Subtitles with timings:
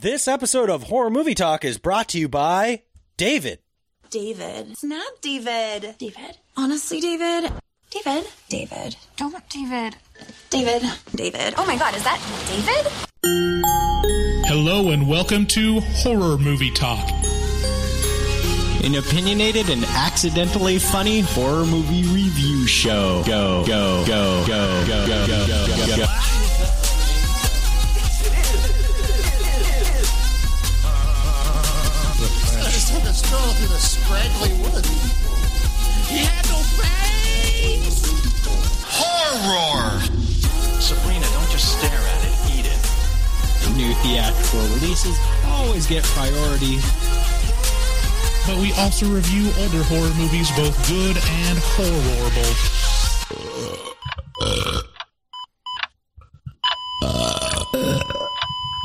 [0.00, 2.84] This episode of Horror Movie Talk is brought to you by
[3.18, 3.58] David.
[4.08, 4.78] David.
[4.78, 5.94] Snap, David.
[5.98, 6.38] David.
[6.56, 7.52] Honestly, David.
[7.90, 8.26] David.
[8.48, 8.96] David.
[9.18, 9.96] Don't, David.
[10.48, 10.90] David.
[11.14, 11.52] David.
[11.58, 12.18] Oh my god, is that
[12.48, 12.90] David?
[14.46, 17.06] Hello and welcome to Horror Movie Talk.
[18.82, 23.22] An opinionated and accidentally funny horror movie review show.
[23.26, 26.04] Go, go, go, go, go, go, go, go, go.
[26.08, 26.19] I
[33.80, 34.88] stroll through scraggly woods.
[36.08, 38.04] He had no face!
[38.86, 40.00] Horror!
[40.80, 42.80] Sabrina, don't just stare at it, eat it.
[43.76, 46.78] New theatrical releases always get priority.
[48.46, 52.52] But we also review older horror movies, both good and horrible.
[53.30, 53.76] Uh,
[54.42, 54.82] uh,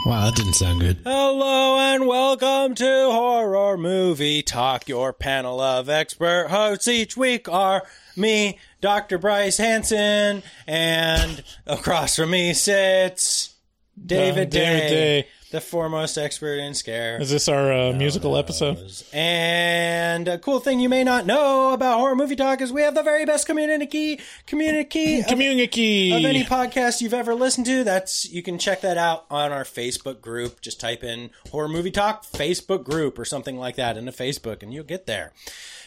[0.06, 0.98] Wow, that didn't sound good.
[1.04, 4.88] Hello and welcome to Horror Movie Talk.
[4.88, 7.82] Your panel of expert hosts each week are
[8.16, 9.18] me, Dr.
[9.18, 13.56] Bryce Hanson, and across from me sits
[14.04, 15.28] David, Uh, David Day, Day.
[15.56, 17.20] The foremost expert in scare.
[17.22, 18.78] Is this our uh, musical episode?
[19.14, 22.94] And a cool thing you may not know about Horror Movie Talk is we have
[22.94, 26.12] the very best community community of, Community.
[26.12, 27.86] of any podcast you've ever listened to.
[27.86, 30.60] That's you can check that out on our Facebook group.
[30.60, 34.74] Just type in Horror Movie Talk Facebook group or something like that into Facebook, and
[34.74, 35.32] you'll get there.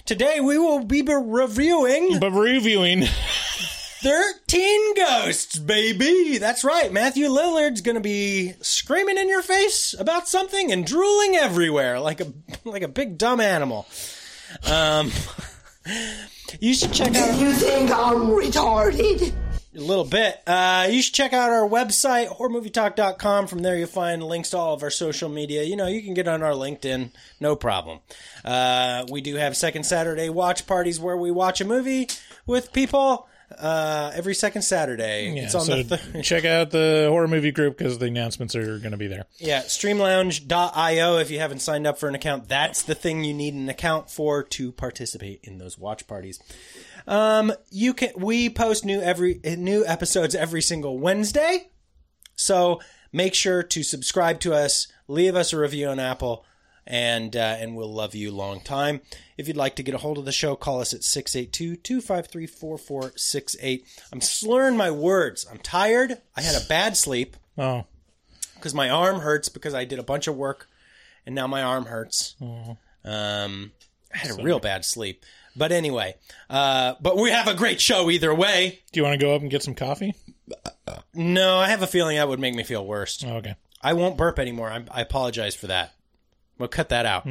[0.07, 3.05] Today we will be reviewing but reviewing.
[4.03, 6.39] 13 Ghosts, baby.
[6.39, 6.93] That's right.
[6.93, 12.21] Matthew Lillard's going to be screaming in your face about something and drooling everywhere like
[12.21, 12.33] a
[12.65, 13.87] like a big dumb animal.
[14.71, 15.11] Um
[16.61, 19.35] You should check out You think I'm retarded?
[19.77, 20.41] a little bit.
[20.47, 23.47] Uh, you should check out our website, horrormovietalk.com.
[23.47, 25.63] From there, you'll find links to all of our social media.
[25.63, 28.01] You know, you can get on our LinkedIn, no problem.
[28.45, 32.09] Uh, we do have second Saturday watch parties where we watch a movie
[32.45, 33.29] with people
[33.59, 35.33] uh, every second Saturday.
[35.35, 38.55] Yeah, it's on so the th- check out the horror movie group because the announcements
[38.55, 39.27] are going to be there.
[39.39, 42.49] Yeah, streamlounge.io if you haven't signed up for an account.
[42.49, 46.41] That's the thing you need an account for to participate in those watch parties.
[47.07, 51.71] Um, you can we post new every new episodes every single Wednesday.
[52.37, 52.81] So
[53.13, 56.45] make sure to subscribe to us, leave us a review on Apple,
[56.89, 59.01] and uh, and we'll love you long time.
[59.37, 63.83] If you'd like to get a hold of the show, call us at 682-253-4468.
[64.13, 65.47] I'm slurring my words.
[65.51, 66.19] I'm tired.
[66.37, 67.85] I had a bad sleep Oh,
[68.55, 70.69] because my arm hurts because I did a bunch of work
[71.27, 72.35] and now my arm hurts.
[72.41, 73.73] Um,
[74.15, 75.25] I had a real bad sleep.
[75.57, 76.15] But anyway,
[76.49, 78.79] uh, but we have a great show either way.
[78.93, 80.15] do you want to go up and get some coffee?
[81.15, 83.25] No, I have a feeling that would make me feel worse.
[83.27, 83.57] Oh, okay.
[83.83, 84.71] I won't burp anymore.
[84.71, 85.95] I, I apologize for that.
[86.59, 87.27] We'll cut that out.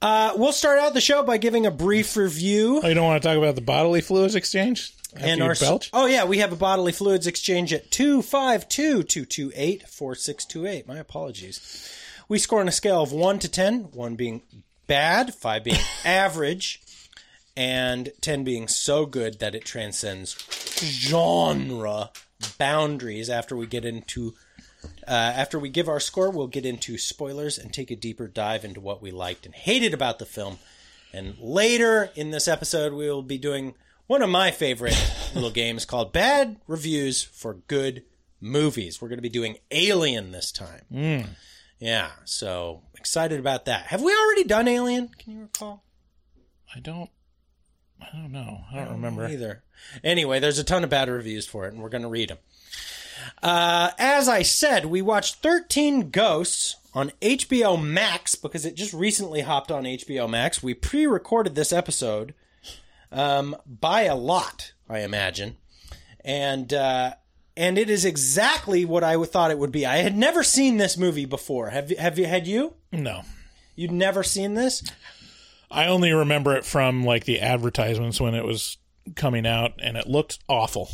[0.00, 2.80] Uh, we'll start out the show by giving a brief review.
[2.82, 5.90] Oh, you don't want to talk about the bodily fluids exchange and our belch?
[5.92, 10.86] oh yeah, we have a bodily fluids exchange at 252-228-4628.
[10.86, 11.90] My apologies.
[12.28, 14.42] We score on a scale of 1 to 10, 1 being
[14.86, 16.80] bad, 5 being average,
[17.56, 20.36] and 10 being so good that it transcends
[20.80, 22.10] genre
[22.58, 24.34] boundaries after we get into
[25.06, 28.64] uh, after we give our score, we'll get into spoilers and take a deeper dive
[28.64, 30.58] into what we liked and hated about the film.
[31.12, 33.74] And later in this episode, we will be doing
[34.06, 34.96] one of my favorite
[35.34, 38.04] little games called Bad Reviews for Good
[38.40, 39.00] Movies.
[39.00, 41.26] We're going to be doing Alien this time.
[41.78, 43.86] Yeah, so excited about that.
[43.86, 45.08] Have we already done Alien?
[45.18, 45.82] Can you recall?
[46.74, 47.10] I don't.
[48.00, 48.60] I don't know.
[48.72, 49.28] I don't remember.
[49.28, 49.62] either.
[50.02, 52.38] Anyway, there's a ton of bad reviews for it, and we're going to read them.
[53.42, 59.42] Uh, as I said, we watched 13 Ghosts on HBO Max because it just recently
[59.42, 60.62] hopped on HBO Max.
[60.62, 62.34] We pre recorded this episode
[63.10, 65.56] um, by a lot, I imagine.
[66.24, 66.72] And.
[66.72, 67.14] Uh,
[67.54, 69.84] and it is exactly what I thought it would be.
[69.84, 71.68] I had never seen this movie before.
[71.68, 72.74] Have you, have you had you?
[72.90, 73.22] No.
[73.76, 74.82] You'd never seen this?
[75.70, 78.76] I only remember it from like the advertisements when it was
[79.16, 80.90] coming out, and it looked awful.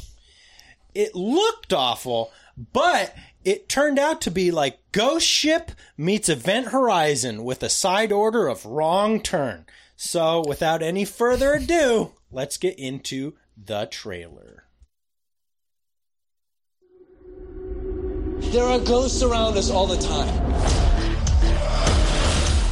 [0.95, 2.33] It looked awful,
[2.73, 3.15] but
[3.45, 8.49] it turned out to be like Ghost Ship meets Event Horizon with a side order
[8.49, 9.67] of wrong turn.
[9.97, 14.65] So, without any further ado, let's get into the trailer.
[18.53, 20.29] There are ghosts around us all the time.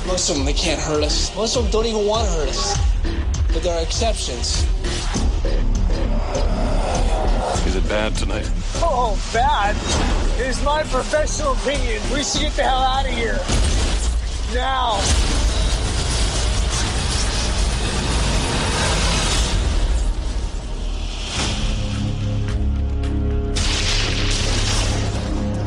[0.06, 1.34] Most of them, they can't hurt us.
[1.34, 2.78] Most of them don't even want to hurt us.
[3.52, 4.64] But there are exceptions.
[7.66, 8.48] Is it bad tonight?
[8.76, 9.74] Oh, bad.
[10.40, 12.00] It is my professional opinion.
[12.12, 13.40] We should get the hell out of here.
[14.54, 15.00] Now.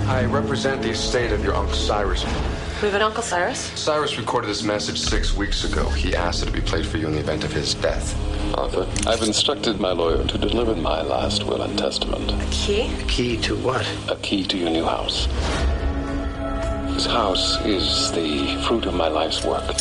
[0.09, 2.23] I represent the estate of your Uncle Cyrus.
[2.81, 3.59] We have an Uncle Cyrus?
[3.77, 5.89] Cyrus recorded this message six weeks ago.
[5.89, 8.15] He asked it to be played for you in the event of his death.
[8.57, 12.31] Arthur, I've instructed my lawyer to deliver my last will and testament.
[12.31, 12.89] A key?
[13.01, 13.85] A key to what?
[14.07, 15.27] A key to your new house.
[16.93, 19.75] This house is the fruit of my life's work.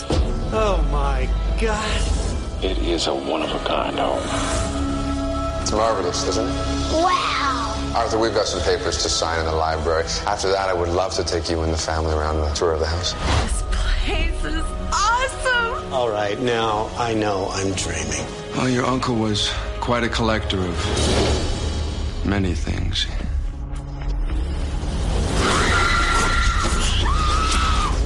[0.51, 1.29] Oh my
[1.61, 2.65] god.
[2.65, 5.63] It is a one of a kind home.
[5.63, 6.95] It's marvelous, isn't it?
[6.95, 7.68] Wow.
[7.95, 10.05] Arthur, we've got some papers to sign in the library.
[10.27, 12.73] After that, I would love to take you and the family around on a tour
[12.73, 13.15] of the house.
[13.43, 15.93] This place is awesome.
[15.93, 18.25] All right, now I know I'm dreaming.
[18.57, 19.51] Well, your uncle was
[19.81, 23.07] quite a collector of many things.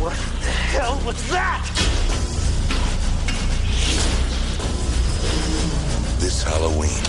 [0.00, 1.66] What the hell was that?
[6.20, 7.02] This Halloween,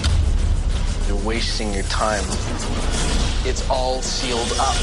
[1.08, 2.24] You're wasting your time.
[3.46, 4.76] It's all sealed up.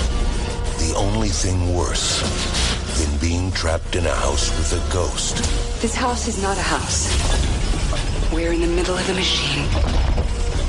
[0.78, 2.20] the only thing worse
[2.98, 5.36] than being trapped in a house with a ghost
[5.80, 7.08] This house is not a house.
[8.32, 9.66] We're in the middle of a machine.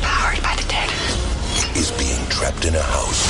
[0.01, 0.89] Powered by the dead.
[1.75, 3.27] is being trapped in a house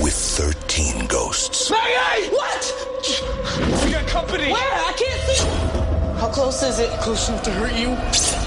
[0.00, 1.70] with 13 ghosts.
[1.70, 2.28] Maggie!
[2.30, 3.84] What?
[3.84, 4.52] We got company.
[4.52, 4.72] Where?
[4.88, 6.20] I can't see.
[6.20, 6.90] How close is it?
[7.00, 7.88] Close enough to hurt you.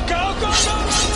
[0.08, 1.15] Go, go, go, go!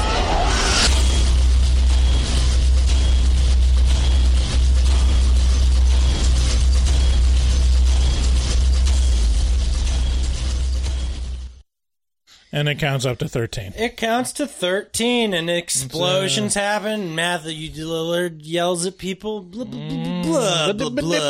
[12.51, 13.73] And it counts up to 13.
[13.77, 17.13] It counts to 13 and explosions happen.
[17.13, 19.41] Matthew Lillard yells at people.
[19.41, 19.79] Blah, blah,
[20.23, 21.29] blah, blah, blah, blah.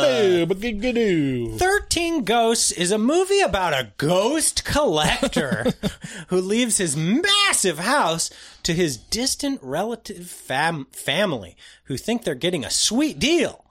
[1.58, 5.66] 13 Ghosts is a movie about a ghost collector
[6.28, 8.30] who leaves his massive house
[8.62, 13.66] to his distant relative fam- family who think they're getting a sweet deal.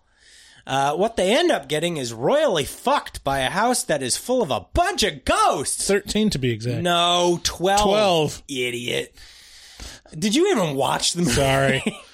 [0.70, 4.44] Uh, what they end up getting is royally fucked by a house that is full
[4.44, 5.88] of a bunch of ghosts.
[5.88, 6.84] 13 to be exact.
[6.84, 7.82] No, 12.
[7.82, 8.44] 12.
[8.48, 9.16] Idiot.
[10.18, 11.34] Did you even watch the movie?
[11.34, 11.84] Sorry.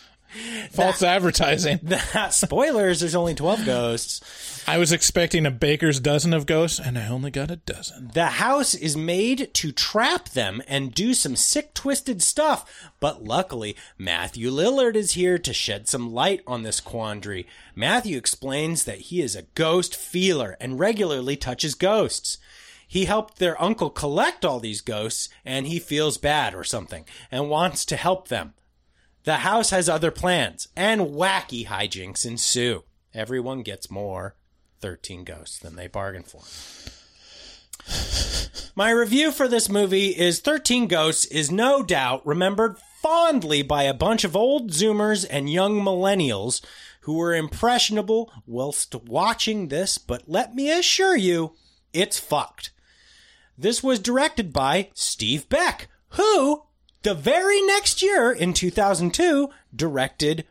[0.71, 1.79] False advertising.
[2.13, 4.63] That spoilers, there's only 12 ghosts.
[4.67, 8.11] I was expecting a baker's dozen of ghosts, and I only got a dozen.
[8.13, 12.89] The house is made to trap them and do some sick, twisted stuff.
[12.99, 17.47] But luckily, Matthew Lillard is here to shed some light on this quandary.
[17.75, 22.39] Matthew explains that he is a ghost feeler and regularly touches ghosts.
[22.87, 27.49] He helped their uncle collect all these ghosts, and he feels bad or something and
[27.49, 28.53] wants to help them.
[29.25, 32.83] The house has other plans, and wacky hijinks ensue.
[33.13, 34.35] Everyone gets more
[34.81, 36.43] 13 ghosts than they bargained for.
[38.75, 43.93] My review for this movie is 13 Ghosts is no doubt remembered fondly by a
[43.93, 46.63] bunch of old Zoomers and young millennials
[47.01, 51.55] who were impressionable whilst watching this, but let me assure you,
[51.93, 52.71] it's fucked.
[53.57, 56.64] This was directed by Steve Beck, who,
[57.05, 60.45] the very next year in 2002, directed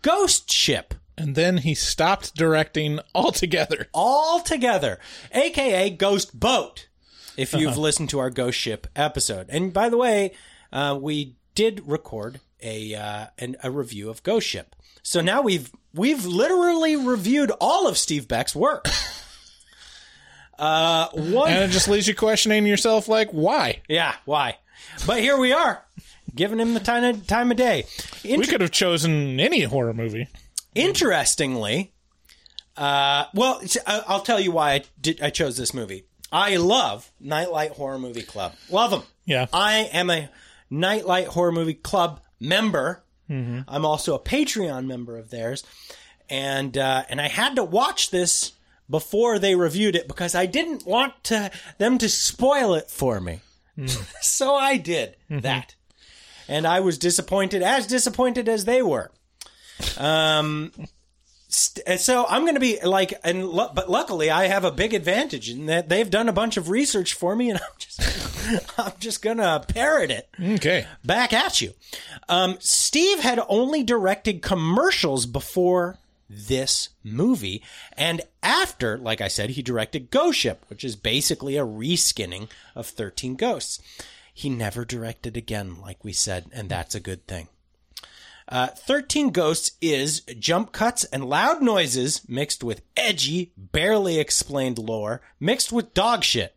[0.00, 0.94] Ghost Ship.
[1.16, 3.88] And then he stopped directing altogether.
[3.92, 4.98] Altogether,
[5.32, 6.88] aka Ghost Boat.
[7.36, 10.32] If you've listened to our Ghost Ship episode, and by the way,
[10.72, 14.74] uh, we did record a uh, an, a review of Ghost Ship.
[15.02, 18.86] So now we've we've literally reviewed all of Steve Beck's work.
[20.60, 23.80] Uh, one, And it just leaves you questioning yourself, like, why?
[23.88, 24.58] yeah, why?
[25.06, 25.82] But here we are,
[26.34, 27.84] giving him the time of, time of day.
[28.24, 30.28] We could have chosen any horror movie.
[30.74, 31.92] Interestingly,
[32.76, 35.20] uh, well, I'll tell you why I did.
[35.20, 36.04] I chose this movie.
[36.32, 38.54] I love Nightlight Horror Movie Club.
[38.70, 39.02] Love them.
[39.24, 39.46] Yeah.
[39.52, 40.30] I am a
[40.70, 43.02] Nightlight Horror Movie Club member.
[43.68, 45.62] I'm also a Patreon member of theirs,
[46.28, 48.52] and uh, and I had to watch this
[48.88, 53.38] before they reviewed it because I didn't want to them to spoil it for me.
[54.20, 55.76] so I did that,
[56.50, 59.10] and I was disappointed, as disappointed as they were.
[59.96, 60.72] Um,
[61.48, 64.92] st- so I'm going to be like, and lu- but luckily I have a big
[64.94, 68.92] advantage in that they've done a bunch of research for me, and I'm just, I'm
[68.98, 70.86] just going to parrot it Okay.
[71.04, 71.72] back at you.
[72.28, 75.96] Um, Steve had only directed commercials before
[76.28, 77.62] this movie,
[77.96, 82.86] and after, like I said, he directed Ghost Ship, which is basically a reskinning of
[82.86, 83.80] 13 Ghosts.
[84.40, 87.48] He never directed again, like we said, and that's a good thing.
[88.48, 95.20] Uh, 13 Ghosts is jump cuts and loud noises mixed with edgy, barely explained lore,
[95.38, 96.56] mixed with dog shit.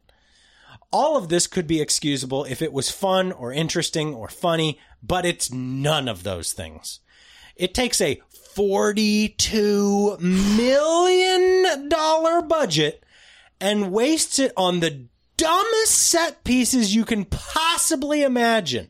[0.94, 5.26] All of this could be excusable if it was fun or interesting or funny, but
[5.26, 7.02] it's none of those things.
[7.58, 8.22] It takes a
[8.56, 11.90] $42 million
[12.48, 13.04] budget
[13.60, 18.90] and wastes it on the dumbest set pieces you can possibly imagine.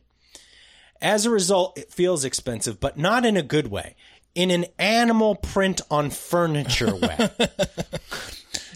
[1.00, 3.96] As a result, it feels expensive, but not in a good way.
[4.34, 7.30] In an animal print on furniture way.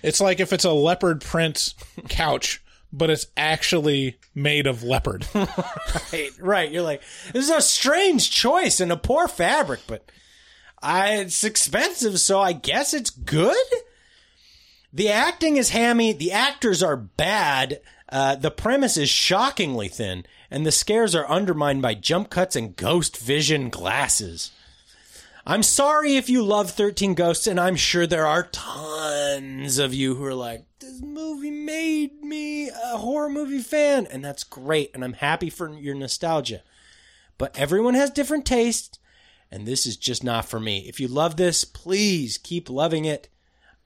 [0.02, 1.74] It's like if it's a leopard print
[2.08, 5.26] couch, but it's actually made of leopard.
[5.34, 6.70] right, right.
[6.70, 10.10] You're like, this is a strange choice and a poor fabric, but
[10.80, 13.56] I, it's expensive, so I guess it's good.
[14.92, 16.12] The acting is hammy.
[16.12, 17.80] The actors are bad.
[18.08, 22.74] Uh, the premise is shockingly thin, and the scares are undermined by jump cuts and
[22.74, 24.50] ghost vision glasses.
[25.46, 30.14] I'm sorry if you love 13 Ghosts, and I'm sure there are tons of you
[30.14, 35.02] who are like, this movie made me a horror movie fan, and that's great, and
[35.02, 36.62] I'm happy for your nostalgia.
[37.38, 38.98] But everyone has different tastes,
[39.50, 40.80] and this is just not for me.
[40.80, 43.30] If you love this, please keep loving it.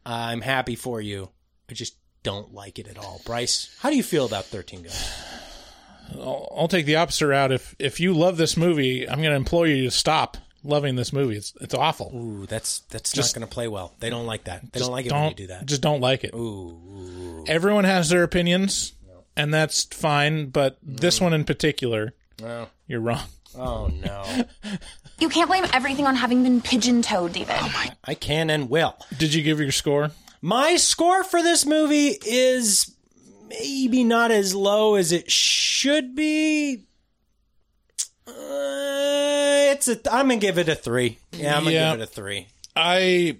[0.05, 1.29] I'm happy for you.
[1.71, 3.21] I just don't like it at all.
[3.25, 5.13] Bryce, how do you feel about 13 Ghosts?
[6.15, 7.53] I'll, I'll take the opposite route.
[7.53, 11.13] If if you love this movie, I'm going to implore you to stop loving this
[11.13, 11.37] movie.
[11.37, 12.13] It's it's awful.
[12.15, 13.95] Ooh, that's that's Just- not going to play well.
[14.01, 14.73] They don't like that.
[14.73, 15.67] They don't like it don't, when you do that.
[15.67, 16.35] Just don't like it.
[16.35, 18.93] Ooh, Everyone has their opinions,
[19.37, 20.51] and that's fine.
[20.51, 21.23] But this mm.
[21.23, 22.69] one in particular, No.
[22.87, 23.25] you're wrong.
[23.59, 24.25] Oh no.
[25.19, 27.55] You can't blame everything on having been pigeon-toed, David.
[28.03, 28.97] I can and will.
[29.19, 30.11] Did you give your score?
[30.41, 32.93] My score for this movie is
[33.49, 36.87] maybe not as low as it should be.
[38.27, 38.33] Uh,
[39.71, 40.01] it's a.
[40.13, 41.19] I'm gonna give it a three.
[41.31, 41.93] Yeah, I'm gonna Yeah.
[41.93, 42.47] give it a three.
[42.75, 43.37] I.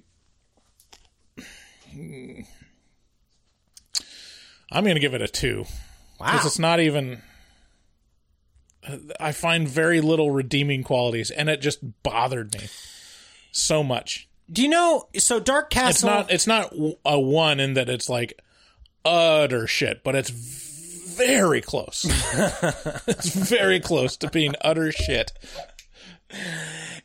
[4.71, 5.64] I'm going to give it a two.
[6.21, 6.26] Wow.
[6.33, 7.23] Because it's not even.
[9.20, 12.68] I find very little redeeming qualities, and it just bothered me
[13.52, 14.28] so much.
[14.50, 15.08] Do you know?
[15.18, 16.08] So Dark Castle.
[16.28, 16.66] It's not.
[16.70, 18.40] It's not a one in that it's like
[19.04, 22.04] utter shit, but it's very close.
[23.06, 25.32] it's very close to being utter shit.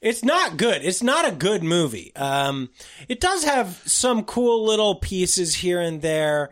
[0.01, 0.83] It's not good.
[0.83, 2.15] It's not a good movie.
[2.15, 2.69] Um,
[3.09, 6.51] it does have some cool little pieces here and there,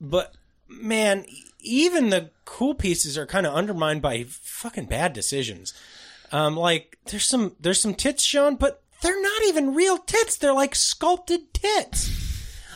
[0.00, 0.34] but
[0.68, 1.24] man,
[1.60, 5.74] even the cool pieces are kind of undermined by fucking bad decisions.
[6.32, 10.36] Um, like there's some there's some tits shown, but they're not even real tits.
[10.36, 12.10] They're like sculpted tits.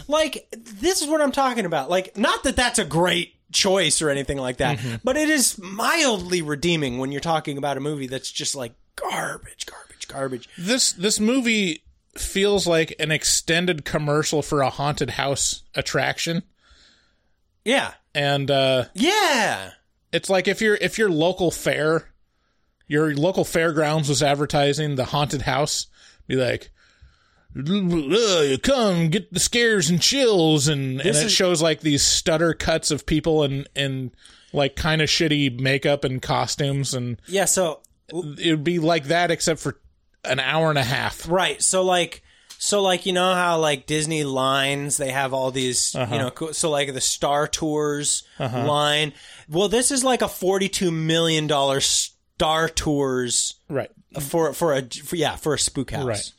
[0.09, 1.91] Like this is what I'm talking about.
[1.91, 6.43] Like not that that's a great choice or anything like that, but it is mildly
[6.43, 10.49] redeeming when you're talking about a movie that's just like garbage, garbage, garbage.
[10.59, 11.83] This this movie
[12.17, 16.43] feels like an extended commercial for a haunted house attraction.
[17.65, 17.93] Yeah.
[18.15, 19.71] And uh Yeah.
[20.13, 22.09] it's like if your if your local fair
[22.89, 25.87] your local fairgrounds was advertising the haunted house,
[26.27, 26.71] be like
[27.57, 32.55] "Uh, come get the scares and chills and, and it is- shows like these stutter
[32.55, 34.11] cuts of people and in
[34.53, 39.31] like kind of shitty makeup and costumes and Yeah, so it would be like that
[39.31, 39.79] except for
[40.25, 41.27] an hour and a half.
[41.29, 42.23] right, so like
[42.65, 46.15] so like you know how like Disney lines they have all these Uh-huh.
[46.15, 49.13] you know so like the Star Tours line.
[49.49, 53.91] Well, this is like a 42 million dollar Star Tours Right.
[54.21, 56.07] for for a for, yeah, for a spook house.
[56.07, 56.33] Right.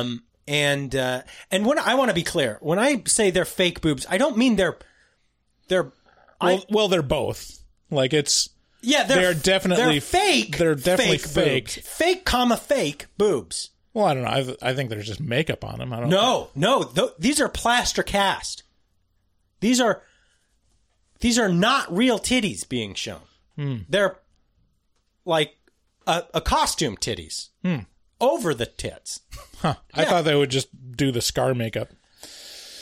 [0.00, 1.22] Um and uh
[1.52, 4.36] and when I want to be clear, when I say they're fake boobs, I don't
[4.36, 4.76] mean they're
[5.68, 5.92] they're
[6.40, 7.62] Well, well, they're both.
[7.90, 8.48] Like it's
[8.82, 10.58] yeah, they're, they're definitely they're fake.
[10.58, 11.68] They're definitely fake.
[11.70, 11.84] fake.
[11.84, 13.70] Fake, comma fake boobs.
[13.96, 14.30] Well, I don't know.
[14.30, 15.90] I, th- I think there's just makeup on them.
[15.90, 16.10] I don't.
[16.10, 18.62] No, no, th- these are plaster cast.
[19.60, 20.02] These are
[21.20, 23.22] these are not real titties being shown.
[23.56, 23.76] Hmm.
[23.88, 24.18] They're
[25.24, 25.56] like
[26.06, 27.48] a, a costume titties
[28.20, 29.20] over the tits.
[29.60, 29.76] Huh.
[29.94, 31.88] I thought they would just do the scar makeup.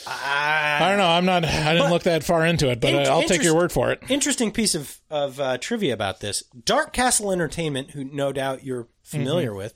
[0.05, 0.83] Ah.
[0.85, 1.07] I don't know.
[1.07, 1.45] I'm not.
[1.45, 4.01] I didn't look that far into it, but Int- I'll take your word for it.
[4.09, 8.89] Interesting piece of of uh, trivia about this: Dark Castle Entertainment, who no doubt you're
[9.01, 9.57] familiar Mm-hmm.
[9.57, 9.73] with,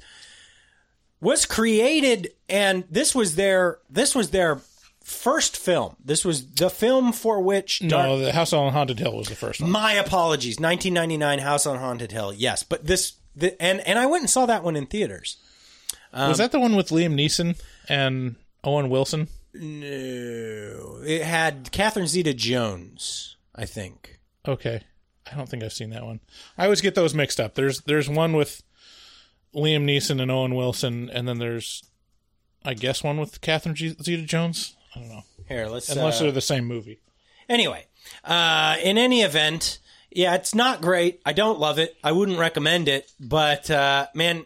[1.22, 4.62] was created, and this was their this was their
[5.04, 5.96] first film.
[6.04, 9.36] This was the film for which Dark, No, the House on Haunted Hill was the
[9.36, 9.72] first one.
[9.72, 10.60] My apologies.
[10.60, 12.34] 1999 House on Haunted Hill.
[12.34, 15.38] Yes, but this the, and and I went and saw that one in theaters.
[16.14, 19.28] was that the one with Liam Neeson and Owen Wilson?
[19.54, 24.20] No, it had Catherine Zeta-Jones, I think.
[24.48, 24.82] Okay,
[25.32, 26.20] I don't think I've seen that one.
[26.58, 27.56] I always get those mixed up.
[27.56, 28.62] There's there's one with
[29.54, 31.84] Liam Neeson and Owen Wilson, and then there's,
[32.64, 34.76] I guess, one with Catherine Zeta Jones.
[34.96, 35.24] I don't know.
[35.48, 37.00] Here, let's Unless uh, they're the same movie.
[37.48, 37.86] Anyway,
[38.24, 39.80] uh, in any event,
[40.12, 41.22] yeah, it's not great.
[41.26, 41.96] I don't love it.
[42.04, 44.46] I wouldn't recommend it, but uh, man,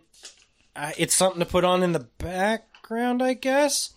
[0.75, 3.91] uh, it's something to put on in the background, I guess.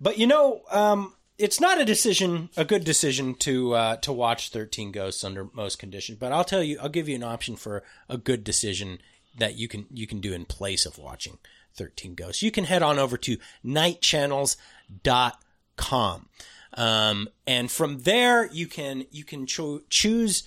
[0.00, 4.50] But you know, um, it's not a decision, a good decision to uh, to watch
[4.50, 6.18] Thirteen Ghosts under most conditions.
[6.18, 8.98] But I'll tell you, I'll give you an option for a good decision
[9.38, 11.38] that you can you can do in place of watching
[11.74, 12.42] Thirteen Ghosts.
[12.42, 16.28] You can head on over to nightchannels.com.
[16.74, 20.42] Um, and from there you can you can cho- choose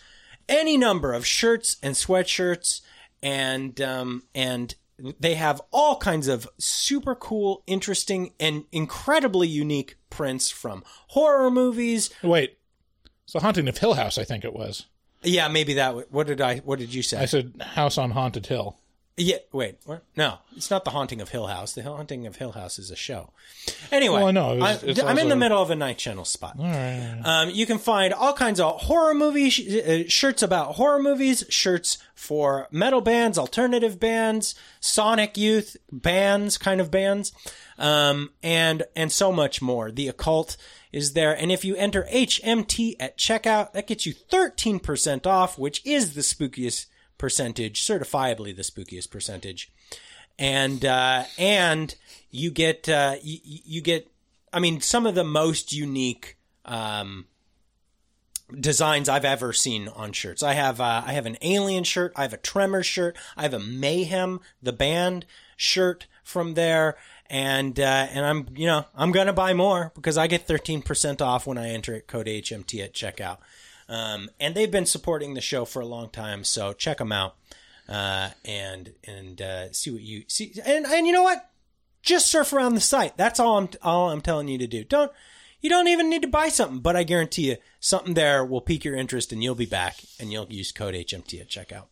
[0.48, 2.82] any number of shirts and sweatshirts
[3.22, 4.76] and um, and
[5.20, 12.10] they have all kinds of super cool, interesting, and incredibly unique prints from horror movies.
[12.22, 12.58] Wait,
[13.26, 14.86] so Haunting of Hill House, I think it was.
[15.24, 16.12] Yeah, maybe that.
[16.12, 16.58] What did I?
[16.60, 17.18] What did you say?
[17.20, 18.78] I said House on Haunted Hill.
[19.22, 19.76] Yeah, wait.
[19.84, 20.02] What?
[20.16, 21.74] No, it's not the Haunting of Hill House.
[21.74, 23.32] The Haunting of Hill House is a show.
[23.92, 24.54] Anyway, Well, I know.
[24.54, 26.56] It was- I, am in the middle of a night channel spot.
[26.58, 27.20] Right.
[27.26, 31.44] Um, you can find all kinds of horror movie sh- uh, shirts about horror movies,
[31.50, 37.34] shirts for metal bands, alternative bands, Sonic Youth bands, kind of bands,
[37.78, 39.92] um, and and so much more.
[39.92, 40.56] The occult
[40.92, 45.86] is there, and if you enter HMT at checkout, that gets you 13% off, which
[45.86, 49.72] is the spookiest percentage, certifiably the spookiest percentage
[50.40, 51.94] and uh, and
[52.32, 54.10] you get uh, you, you get
[54.52, 57.26] I mean some of the most unique um,
[58.58, 60.42] designs I've ever seen on shirts.
[60.42, 63.54] I have uh, I have an alien shirt, I have a Tremor shirt, I have
[63.54, 65.26] a Mayhem the band
[65.58, 66.96] shirt from there.
[67.30, 71.46] And uh, and I'm you know I'm gonna buy more because I get 13% off
[71.46, 73.38] when I enter code HMT at checkout.
[73.88, 77.36] Um, and they've been supporting the show for a long time, so check them out
[77.90, 80.54] uh, and and uh, see what you see.
[80.66, 81.50] And and you know what?
[82.02, 83.18] Just surf around the site.
[83.18, 84.84] That's all I'm all I'm telling you to do.
[84.84, 85.12] Don't
[85.60, 88.86] you don't even need to buy something, but I guarantee you something there will pique
[88.86, 91.86] your interest, and you'll be back, and you'll use code HMT at checkout.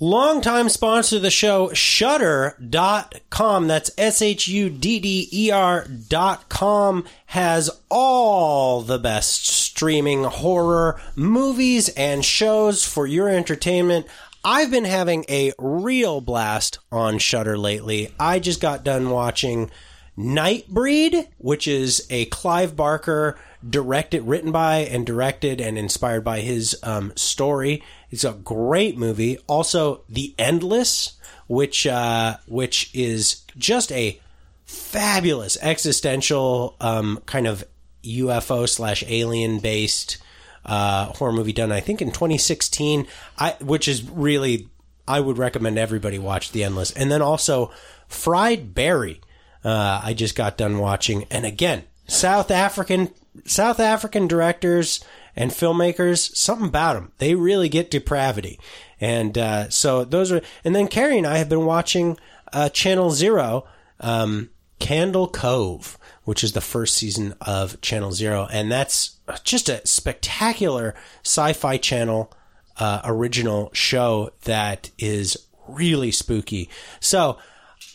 [0.00, 3.68] Longtime sponsor of the show, Shudder.com.
[3.68, 10.24] That's S H U D D E R dot com has all the best streaming
[10.24, 14.06] horror movies and shows for your entertainment.
[14.44, 18.12] I've been having a real blast on Shudder lately.
[18.18, 19.70] I just got done watching
[20.16, 26.78] Nightbreed, which is a Clive Barker directed, written by, and directed and inspired by his
[26.82, 27.82] um, story.
[28.10, 29.38] It's a great movie.
[29.46, 31.14] Also, The Endless,
[31.48, 34.20] which uh, which is just a
[34.64, 37.64] fabulous existential um, kind of
[38.04, 40.18] UFO slash alien based
[40.64, 43.06] uh, horror movie done, I think, in 2016.
[43.38, 44.68] I which is really
[45.06, 47.72] I would recommend everybody watch The Endless, and then also
[48.08, 49.20] Fried Barry.
[49.64, 53.10] Uh, I just got done watching, and again, South African
[53.46, 55.02] South African directors
[55.34, 57.12] and filmmakers, something about them.
[57.18, 58.60] They really get depravity,
[59.00, 60.42] and uh, so those are.
[60.64, 62.18] And then Carrie and I have been watching
[62.52, 63.66] uh, Channel Zero,
[64.00, 69.86] um, Candle Cove, which is the first season of Channel Zero, and that's just a
[69.86, 72.32] spectacular sci-fi channel
[72.78, 76.68] uh, original show that is really spooky.
[77.00, 77.38] So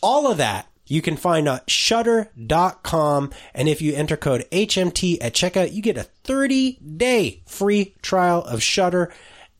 [0.02, 3.30] all of that you can find on shudder.com.
[3.54, 8.42] And if you enter code HMT at checkout, you get a 30 day free trial
[8.42, 9.12] of Shudder.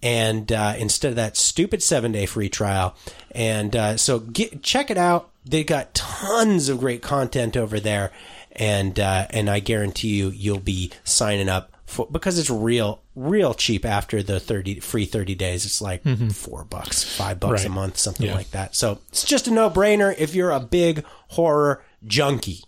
[0.03, 2.97] And uh, instead of that stupid seven day free trial.
[3.31, 5.31] And uh, so get, check it out.
[5.45, 8.11] They got tons of great content over there.
[8.51, 13.55] And, uh, and I guarantee you, you'll be signing up for, because it's real, real
[13.55, 15.65] cheap after the 30 free 30 days.
[15.67, 16.33] It's like Mhm.
[16.35, 18.35] four bucks, five bucks a month, something Yeah.
[18.35, 18.75] like that.
[18.75, 22.65] So it's just a no brainer if you're a big horror junkie.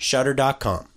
[0.00, 0.88] Shudder.com.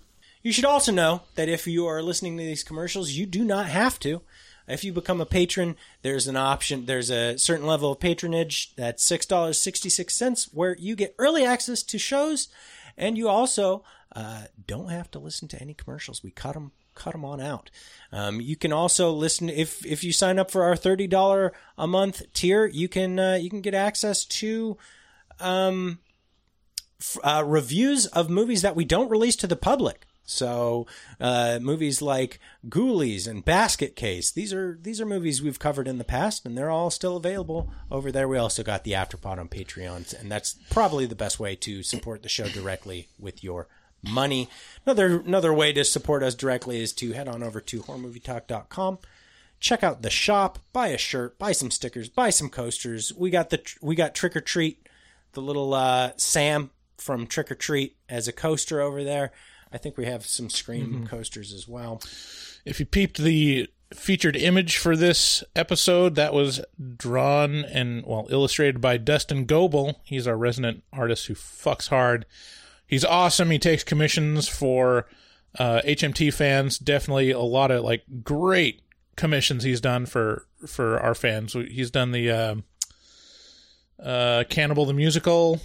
[0.42, 3.66] You should also know that if you are listening to these commercials, you do not
[3.68, 4.22] have to.
[4.68, 9.04] If you become a patron, there's an option, there's a certain level of patronage that's
[9.04, 12.48] $6.66 where you get early access to shows
[12.96, 16.22] and you also uh, don't have to listen to any commercials.
[16.24, 17.70] We cut them cut them on out.
[18.10, 21.86] Um, you can also listen if if you sign up for our thirty dollar a
[21.86, 22.66] month tier.
[22.66, 24.76] You can uh, you can get access to
[25.38, 25.98] um,
[27.00, 30.06] f- uh, reviews of movies that we don't release to the public.
[30.26, 30.88] So
[31.20, 34.32] uh, movies like Ghoulies and Basket Case.
[34.32, 37.70] These are these are movies we've covered in the past, and they're all still available
[37.90, 38.26] over there.
[38.26, 42.22] We also got the Afterpod on Patreon, and that's probably the best way to support
[42.22, 43.68] the show directly with your
[44.06, 44.48] money.
[44.84, 48.98] Another another way to support us directly is to head on over to horrormovietalk.com.
[49.58, 53.12] Check out the shop, buy a shirt, buy some stickers, buy some coasters.
[53.14, 54.86] We got the we got Trick or Treat
[55.32, 59.32] the little uh, Sam from Trick or Treat as a coaster over there.
[59.72, 61.04] I think we have some Scream Mm-hmm.
[61.06, 62.00] coasters as well.
[62.64, 66.60] If you peeped the featured image for this episode, that was
[66.96, 70.00] drawn and well illustrated by Dustin Goebel.
[70.04, 72.24] He's our resident artist who fucks hard.
[72.86, 73.50] He's awesome.
[73.50, 75.06] He takes commissions for
[75.58, 76.78] uh, HMT fans.
[76.78, 78.82] Definitely a lot of like great
[79.16, 81.52] commissions he's done for for our fans.
[81.52, 82.54] He's done the uh,
[84.02, 85.60] uh, Cannibal the musical.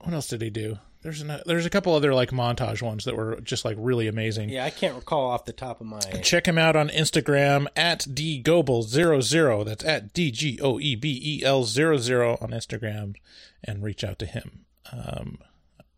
[0.00, 0.78] What else did he do?
[1.02, 4.48] There's an, there's a couple other like montage ones that were just like really amazing.
[4.48, 6.00] Yeah, I can't recall off the top of my.
[6.00, 9.64] Check him out on Instagram at dgoebel00.
[9.64, 13.14] That's at D G O E B E L 00 on Instagram
[13.62, 14.64] and reach out to him.
[14.92, 15.38] Um,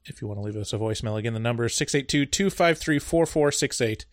[0.09, 4.07] if you want to leave us a voicemail, again, the number is 682 253 4468.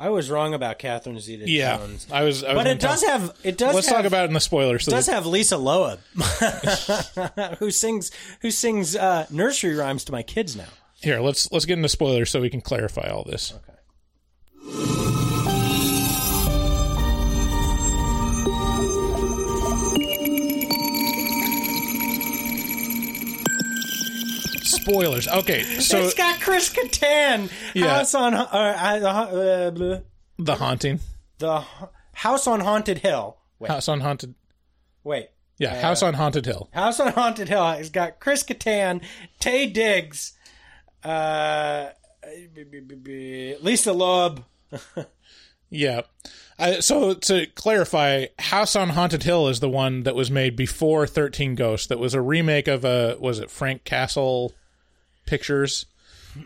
[0.00, 2.06] I was wrong about Catherine Zeta Yeah, Jones.
[2.12, 2.44] I was.
[2.44, 3.36] I was but it does tell- have.
[3.42, 3.74] It does.
[3.74, 4.86] Let's have, talk about it in the spoilers.
[4.86, 5.98] It does that- have Lisa Loeb,
[7.58, 10.68] who sings who sings uh, nursery rhymes to my kids now.
[11.00, 13.52] Here, let's let's get into spoilers so we can clarify all this.
[13.52, 13.77] Okay.
[24.88, 25.28] Spoilers.
[25.28, 27.50] Okay, so it's got Chris Kattan.
[27.74, 27.88] Yeah.
[27.98, 30.00] House on uh, uh, uh,
[30.38, 31.00] the haunting,
[31.38, 31.62] the
[32.12, 33.36] House on Haunted Hill.
[33.58, 34.34] Wait, House on Haunted.
[35.04, 35.28] wait.
[35.58, 36.68] Yeah, Uh, House on Haunted Hill.
[36.72, 37.68] House on Haunted Hill.
[37.72, 39.02] It's got Chris Kattan,
[39.40, 40.34] Taye Diggs,
[41.04, 41.88] uh,
[43.60, 44.44] Lisa Loeb.
[45.70, 46.00] Yeah.
[46.58, 51.06] I, so to clarify, House on Haunted Hill is the one that was made before
[51.06, 51.86] Thirteen Ghosts.
[51.88, 54.54] That was a remake of a was it Frank Castle
[55.28, 55.86] Pictures?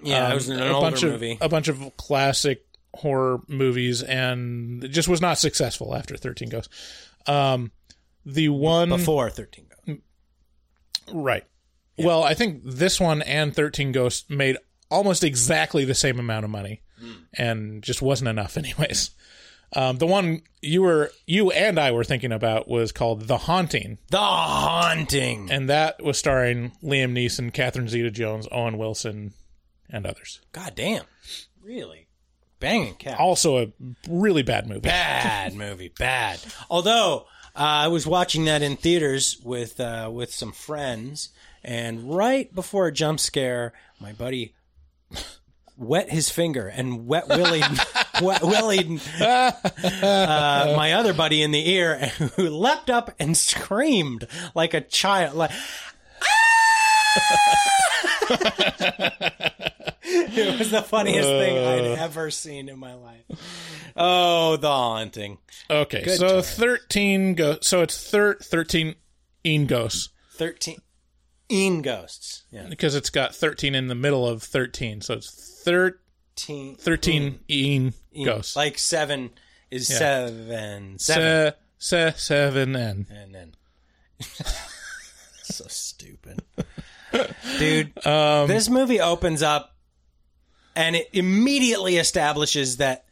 [0.03, 1.33] Yeah, it was an older bunch movie.
[1.33, 2.65] of a bunch of classic
[2.95, 7.09] horror movies, and it just was not successful after Thirteen Ghosts.
[7.27, 7.73] Um,
[8.25, 10.03] the one Before 13 Ghosts.
[11.13, 11.45] Right.
[11.99, 14.57] Well, I think this one and 13 Ghosts made
[14.91, 16.83] almost exactly the same amount of money
[17.35, 19.11] and just wasn't enough anyways.
[19.75, 23.99] Um, the one you were you and I were thinking about was called The Haunting,
[24.11, 25.51] The Haunting.
[25.51, 29.33] and that was starring Liam Neeson, Catherine Zeta-Jones, Owen Wilson,
[29.89, 30.41] and others.
[30.53, 31.05] God damn.
[31.63, 32.09] Really?
[32.61, 33.19] Banging cat.
[33.19, 33.67] Also a
[34.09, 34.81] really bad movie.
[34.81, 36.39] bad movie, bad.
[36.71, 41.31] Although uh, I was watching that in theaters with uh, with some friends,
[41.65, 44.55] and right before a jump scare, my buddy
[45.83, 47.63] wet his finger and wet Willie,
[48.23, 49.53] wet willied uh,
[50.77, 51.99] my other buddy in the ear,
[52.37, 55.51] who leapt up and screamed like a child, like.
[60.05, 63.25] it was the funniest thing I'd ever seen in my life.
[63.95, 65.39] Oh, the haunting.
[65.69, 66.43] Okay, Good so time.
[66.43, 68.95] 13 go so it's thir- 13
[69.45, 70.79] Een Ghosts 13
[71.51, 72.45] Een ghosts.
[72.51, 72.69] Yeah.
[72.69, 75.01] because it's got 13 in the middle of 13.
[75.03, 75.31] So it's
[75.65, 75.99] thir-
[76.35, 78.25] Teen, 13 Een Een.
[78.25, 78.57] Ghosts.
[78.57, 79.31] Like seven
[79.71, 79.99] is Yeah.
[79.99, 80.99] seven.
[80.99, 81.55] Seven.
[81.79, 83.07] Se, se, seven N.
[83.11, 83.55] and then.
[85.43, 86.43] so stupid.
[87.59, 89.77] Dude, Um, this movie opens up
[90.75, 93.05] and it immediately establishes that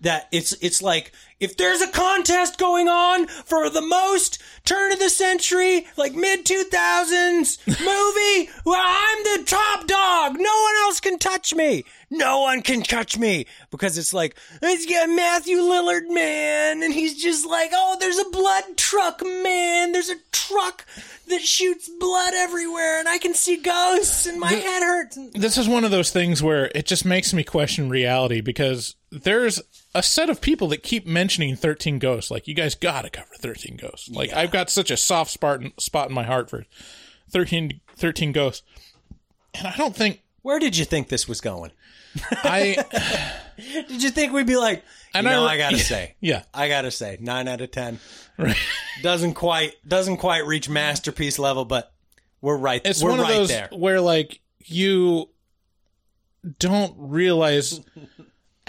[0.00, 4.98] that it's it's like if there's a contest going on for the most turn of
[4.98, 10.36] the century like mid 2000s movie well I'm the top dog.
[10.38, 11.84] No one else can touch me.
[12.10, 13.46] No one can touch me.
[13.70, 16.82] Because it's like it's got Matthew Lillard man.
[16.82, 19.92] And he's just like oh there's a blood truck man.
[19.92, 20.86] There's a truck
[21.28, 25.18] that shoots blood everywhere and I can see ghosts and my head hurts.
[25.34, 29.60] This is one of those things where it just makes me question reality because there's
[29.94, 32.30] a set of people that keep mentioning 13 Ghosts.
[32.30, 34.08] Like, you guys gotta cover 13 Ghosts.
[34.08, 36.64] Like, I've got such a soft spot in, spot in my heart for
[37.30, 38.62] 13, 13 Ghosts.
[39.54, 41.70] And I don't think where did you think this was going
[42.32, 42.84] I.
[43.88, 44.82] Did you think we'd be like?
[45.14, 46.42] And you know, I- I, gotta say, Yeah.
[46.54, 47.98] I gotta say, nine out of ten
[48.38, 48.56] Right.
[49.02, 51.92] doesn't quite doesn't quite reach masterpiece level, but
[52.40, 52.80] we're right.
[52.84, 53.68] It's we're one of those there.
[53.72, 55.28] where like you
[56.58, 57.80] don't realize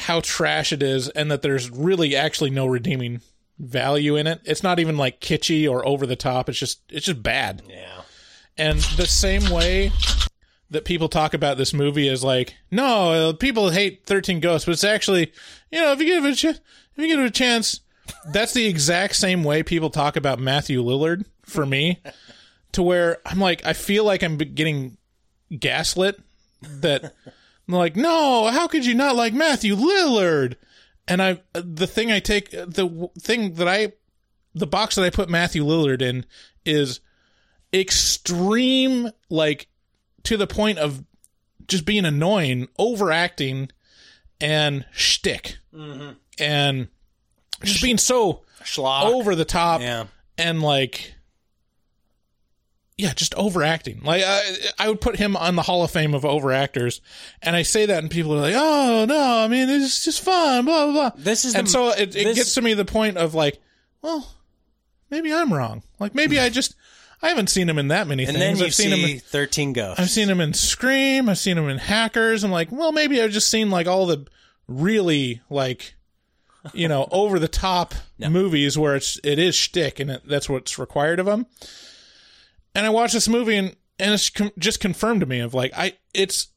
[0.01, 3.21] how trash it is and that there's really actually no redeeming
[3.59, 4.41] value in it.
[4.43, 6.49] It's not even like kitschy or over the top.
[6.49, 7.61] It's just it's just bad.
[7.67, 8.01] Yeah.
[8.57, 9.91] And the same way
[10.71, 14.83] that people talk about this movie is like, no, people hate 13 Ghosts, but it's
[14.83, 15.31] actually,
[15.71, 17.81] you know, if you give it a ch- if you give it a chance,
[18.31, 22.01] that's the exact same way people talk about Matthew Lillard for me
[22.71, 24.97] to where I'm like, I feel like I'm getting
[25.57, 26.19] gaslit
[26.61, 27.13] that
[27.67, 30.55] I'm like, no, how could you not like Matthew Lillard?
[31.07, 33.93] And I, the thing I take, the thing that I,
[34.53, 36.25] the box that I put Matthew Lillard in
[36.65, 36.99] is
[37.73, 39.67] extreme, like
[40.23, 41.03] to the point of
[41.67, 43.69] just being annoying, overacting,
[44.39, 46.15] and shtick, Mhm.
[46.39, 46.87] and
[47.63, 49.03] just being so Schlock.
[49.03, 50.05] over the top, Yeah.
[50.37, 51.15] and like.
[53.01, 54.01] Yeah, just overacting.
[54.03, 54.41] Like I,
[54.77, 56.99] I would put him on the Hall of Fame of overactors,
[57.41, 60.65] and I say that, and people are like, "Oh no, I mean it's just fun."
[60.65, 61.11] Blah blah blah.
[61.17, 63.59] This is and the- so it, it this- gets to me the point of like,
[64.03, 64.27] well,
[65.09, 65.81] maybe I'm wrong.
[65.99, 66.75] Like maybe I just
[67.23, 68.59] I haven't seen him in that many And things.
[68.59, 69.09] then I've seen see him.
[69.15, 69.99] In, 13 Ghosts.
[69.99, 71.27] I've seen him in Scream.
[71.27, 72.43] I've seen him in Hackers.
[72.43, 74.27] I'm like, well, maybe I've just seen like all the
[74.67, 75.95] really like,
[76.73, 80.77] you know, over the top movies where it's it is shtick and it, that's what's
[80.77, 81.47] required of him.
[82.75, 85.71] And I watched this movie and and it's com- just confirmed to me of like
[85.75, 86.47] I it's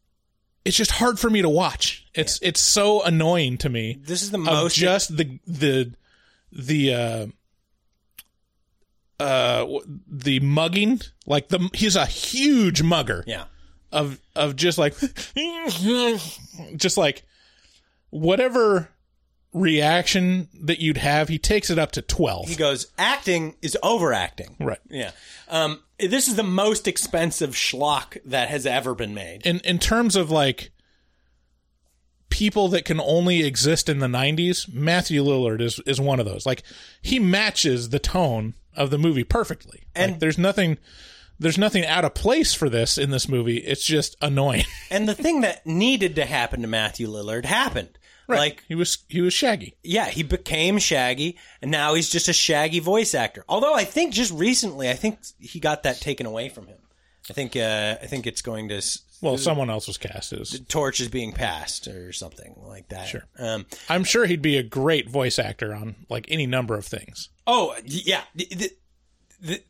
[0.65, 2.07] it's just hard for me to watch.
[2.15, 3.99] It's it's so annoying to me.
[4.03, 5.93] This is the most- just the the
[6.53, 7.27] the uh
[9.21, 9.67] uh
[10.09, 13.45] the mugging like the he's a huge mugger Yeah.
[13.93, 14.95] of of just like
[16.77, 17.23] just like
[18.11, 18.89] whatever
[19.53, 24.57] reaction that you'd have he takes it up to 12 He goes, acting is overacting.
[24.59, 25.13] right Yeah.
[25.49, 29.47] Um, this is the most expensive schlock that has ever been made.
[29.47, 30.71] in in terms of like
[32.31, 36.45] people that can only exist in the 90s matthew lillard is is one of those
[36.45, 36.63] like
[37.01, 40.79] he matches the tone of the movie perfectly and And- there's nothing
[41.39, 45.15] there's nothing out of place for this in this movie it's just annoying And the
[45.15, 47.99] thing that needed to happen to Matthew Lillard happened.
[48.29, 52.33] Like he was he was shaggy yeah, he became Shaggy, and now he's just a
[52.33, 53.45] Shaggy voice actor.
[53.49, 56.79] Although I think just recently, I think he got that taken away from him.
[57.31, 58.83] I think uh, I think it's going to
[59.23, 63.09] well someone else was cast as torch is being passed or something like that.
[63.09, 63.25] Sure.
[63.39, 67.31] Um, i'm sure he'd be a great voice actor on like any number of things
[67.47, 68.71] oh yeah, the, the,
[69.41, 69.63] the,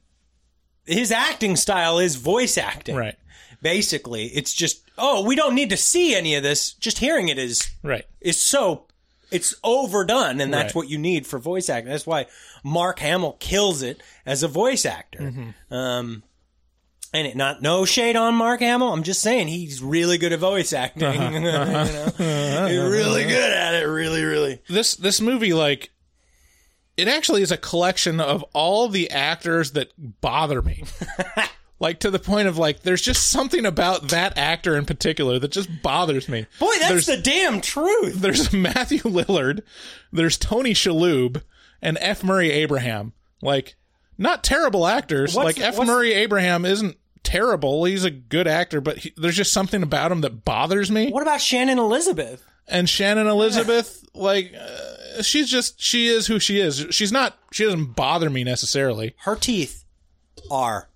[0.87, 2.97] his acting style is voice acting.
[2.97, 3.17] right
[3.64, 6.74] Basically, it's just oh, we don't need to see any of this.
[6.74, 8.85] Just hearing it is right is so
[9.31, 10.74] it's overdone, and that's Right.
[10.77, 11.90] what you need for voice acting.
[11.90, 12.27] That's why
[12.62, 15.18] Mark Hamill kills it as a voice actor.
[15.18, 15.74] Mm-hmm.
[15.74, 16.22] Um,
[17.14, 18.92] and it, not no shade on Mark Hamill.
[18.92, 21.05] I'm just saying he's really good at voice acting.
[21.05, 21.31] Uh-huh.
[21.33, 22.66] you know?
[22.68, 23.87] He's really good at it.
[23.87, 24.61] Really, really.
[24.68, 25.90] this this movie like
[26.98, 29.88] it actually is a collection of all the actors that
[30.20, 30.85] bother me
[31.85, 35.53] like to the point of like there's just something about that actor in particular that
[35.53, 38.14] just bothers me Boy, that's there's, the damn truth.
[38.16, 39.61] there's matthew lillard
[40.12, 41.42] there's tony shalhoub
[41.83, 43.77] and f murray abraham like
[44.18, 48.81] not terrible actors What's like the- f murray abraham isn't terrible he's a good actor
[48.81, 52.44] but he, there's just something about him that bothers me What about Shannon Elizabeth?
[52.66, 56.87] and Shannon Elizabeth, like, uh, she's just she is who she is.
[56.90, 57.37] She's not.
[57.53, 59.14] She doesn't bother me necessarily.
[59.18, 59.85] Her teeth
[60.51, 60.88] are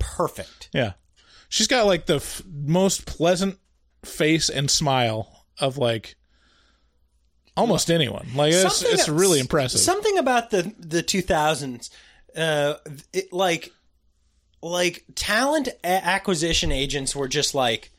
[0.00, 0.68] perfect.
[0.72, 0.94] Yeah,
[1.48, 3.58] she's got like the f- most pleasant
[4.04, 6.16] face and smile of like
[7.56, 8.28] almost anyone.
[8.34, 9.80] Like it's Something it's really impressive.
[9.80, 11.90] Something about the the 2000s,
[12.36, 12.74] uh,
[13.12, 13.72] it, like
[14.62, 17.90] like talent a- acquisition agents were just like,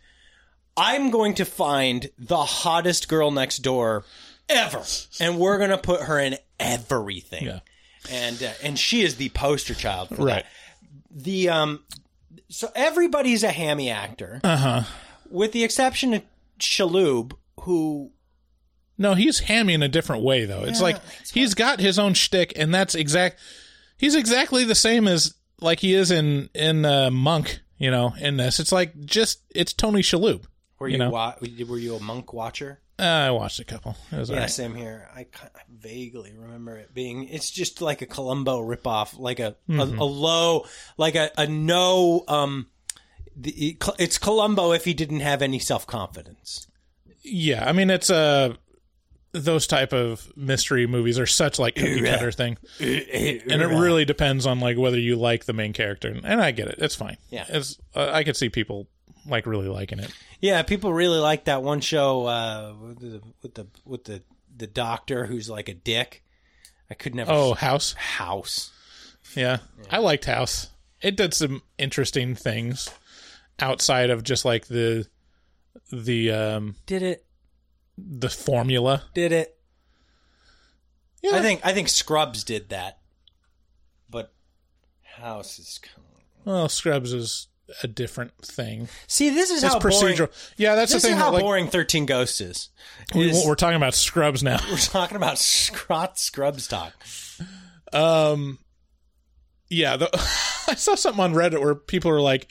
[0.76, 4.06] I'm going to find the hottest girl next door
[4.50, 4.84] ever,
[5.20, 7.46] and we're gonna put her in everything.
[7.46, 7.60] Yeah.
[8.10, 10.44] And uh, and she is the poster child for right.
[10.44, 10.46] that.
[11.14, 11.84] The um,
[12.50, 14.82] so everybody's a hammy actor, Uh huh.
[15.30, 16.24] with the exception of
[16.60, 18.12] Shalhoub, who
[18.98, 20.64] No, he's hammy in a different way though.
[20.64, 20.98] It's Yeah, like
[21.34, 23.40] he's got his own shtick, and that's exact.
[23.98, 27.60] He's exactly the same as like he is in in uh, Monk.
[27.78, 30.44] You know, in this, it's like just it's Tony Shalhoub.
[30.80, 31.10] were You you, know?
[31.10, 32.80] wa- were you a monk watcher?
[33.02, 33.96] Uh, I watched a couple.
[34.12, 34.50] It was Yeah, alright.
[34.52, 35.10] same here.
[35.16, 37.28] I, I vaguely remember it being.
[37.30, 39.98] It's just like a Columbo ripoff, like a Mhm.
[39.98, 40.66] a, a low,
[40.98, 42.24] like a, a no.
[42.28, 42.68] Um,
[43.36, 46.68] the, it's Columbo if he didn't have any self confidence.
[47.24, 48.56] Yeah, I mean it's uh
[49.34, 52.88] those type of mystery movies are such like cookie cutter thing, and
[53.62, 56.10] it really depends on like whether you like the main character.
[56.24, 57.18] And I get it; it's fine.
[57.30, 57.46] Yeah.
[57.48, 58.88] it's uh, I could see people
[59.28, 60.12] like really liking it.
[60.40, 64.24] Yeah, people really like that one show uh, with the with the with the
[64.56, 66.24] the doctor who's like a dick.
[66.90, 67.32] I could never.
[67.32, 67.94] Oh, House.
[67.94, 68.72] House.
[69.36, 69.58] Yeah,
[69.90, 70.70] I liked House.
[71.02, 72.90] It did some interesting things
[73.60, 75.08] outside of just like the
[75.92, 77.26] the um Did it?
[77.98, 79.04] the formula.
[79.14, 79.58] Did it?
[81.22, 81.36] Yeah.
[81.36, 82.98] I think I think Scrubs did that,
[84.10, 84.34] but
[85.18, 85.80] House is.
[85.82, 87.48] kind of- Well, Scrubs is
[87.84, 88.88] a different thing.
[89.08, 90.54] See, this is how boring- procedural.
[90.58, 91.14] Yeah, that's the thing.
[91.14, 92.70] Is how that, like, boring Thirteen Ghosts is.
[93.16, 94.60] we, we're talking about Scrubs now.
[94.70, 96.94] We're talking about Scrot Scrubs talk.
[97.94, 98.60] Um,
[99.70, 100.10] yeah, the,
[100.68, 102.48] I saw something on Reddit where people were like,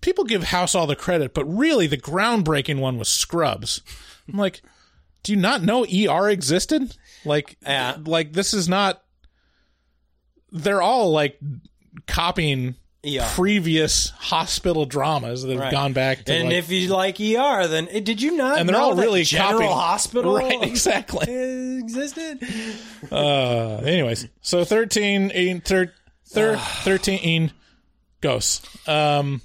[0.00, 3.80] people give House all the credit, but really the groundbreaking one was Scrubs.
[4.28, 4.62] I'm like,
[5.22, 6.96] do you not know ER existed?
[7.24, 7.96] Like, Yeah.
[8.04, 9.02] like this is not.
[10.52, 11.38] They're all like
[12.06, 12.76] copying
[13.06, 13.26] ER.
[13.34, 15.70] previous hospital dramas that have Right.
[15.72, 18.58] gone back to And like, if you like ER, then eh, did you not?
[18.58, 20.62] and they're know all really General copying Hospital right?
[20.62, 21.26] Exactly.
[21.78, 22.42] existed.
[23.10, 25.92] Uh, anyways, so 13, eight, thir-
[26.28, 27.52] thir- 13
[28.20, 28.88] ghosts.
[28.88, 29.40] Um,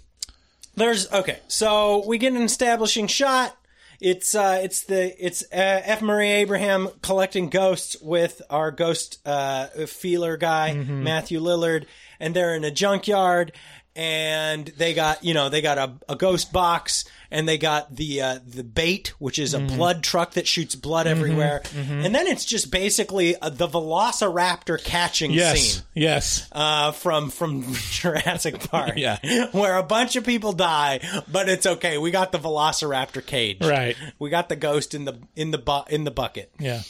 [0.76, 1.39] There's okay.
[1.47, 3.56] So we get an establishing shot.
[4.00, 6.02] It's uh, it's the it's uh, F.
[6.02, 11.04] Murray Abraham collecting ghosts with our ghost uh, feeler guy Mm-hmm.
[11.04, 11.86] Matthew Lillard,
[12.21, 13.51] and they're in a junkyard,
[13.95, 18.21] and they got you know they got a, a ghost box, and they got the
[18.21, 19.75] uh, the bait, which is a Mm-hmm.
[19.75, 25.31] blood truck that shoots blood everywhere, and then it's just basically uh, the Velociraptor catching
[25.31, 26.47] yes, scene yes.
[26.53, 28.93] uh, from from Jurassic Park.
[28.95, 29.17] Yeah.
[29.51, 31.97] where a bunch of people die, but it's okay.
[31.97, 33.57] We got the Velociraptor cage.
[33.62, 33.97] Right.
[34.19, 36.51] We got the ghost in the in the bu- in the bucket.
[36.60, 36.81] Yeah.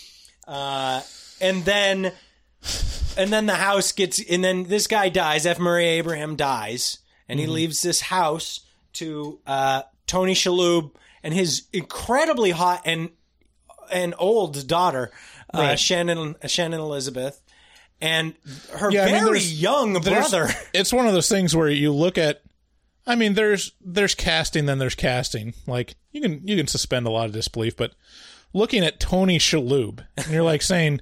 [0.47, 1.01] Uh,
[1.39, 2.11] and then
[3.17, 5.45] and then the house gets and then this guy dies.
[5.45, 5.59] F.
[5.59, 7.47] Murray Abraham dies, and Mm-hmm.
[7.49, 8.61] he leaves this house
[8.93, 10.91] to uh, Tony Shalhoub
[11.23, 13.09] and his incredibly hot and
[13.91, 15.11] and old daughter,
[15.53, 15.79] uh, Right.
[15.79, 17.41] Shannon Shannon Elizabeth.
[18.03, 18.33] And
[18.73, 20.49] her Yeah, I mean, very young brother.
[20.73, 22.41] It's one of those things where you look at.
[23.05, 25.53] I mean, there's there's casting, then there's casting.
[25.67, 27.93] Like you can you can suspend a lot of disbelief, but
[28.53, 31.01] looking at Tony Shalhoub, and you're like saying,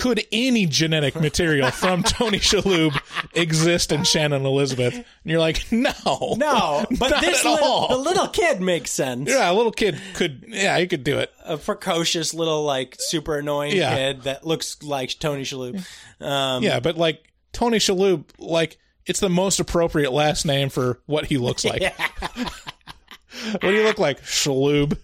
[0.00, 2.98] could any genetic material from Tony Shalhoub
[3.34, 4.94] exist in Shannon Elizabeth?
[4.94, 5.92] And you're like, no,
[6.36, 7.88] No, but this little, all.
[7.88, 9.28] the little kid makes sense.
[9.30, 11.30] yeah, a little kid could, yeah, he could do it.
[11.44, 13.94] A precocious little, like, super annoying Yeah.
[13.94, 15.84] kid that looks like Tony Shalhoub.
[16.20, 21.26] Um, Yeah, but like Tony Shalhoub, like it's the most appropriate last name for what
[21.26, 21.82] he looks like.
[22.38, 24.20] what do you look like?
[24.22, 24.96] Shalhoub.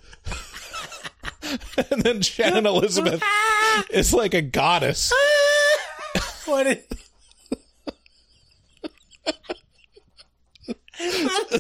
[1.91, 3.23] and then Shannon Elizabeth
[3.91, 5.13] is like a goddess.
[6.47, 6.79] What is,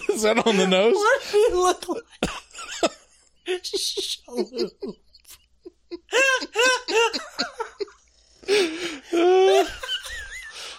[0.09, 0.95] Is that on the nose?
[0.95, 2.31] what do you look like?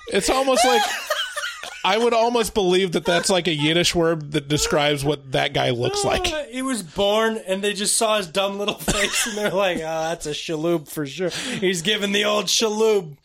[0.10, 0.82] It's almost like
[1.88, 5.69] I would almost believe that that's like a Yiddish word that describes what that guy
[5.69, 6.28] looks like.
[6.28, 9.78] Uh, he was born and they just saw his dumb little face and they're like,
[9.78, 11.30] oh, that's a Shalhoub for sure.
[11.30, 13.15] He's giving the old Shalhoub.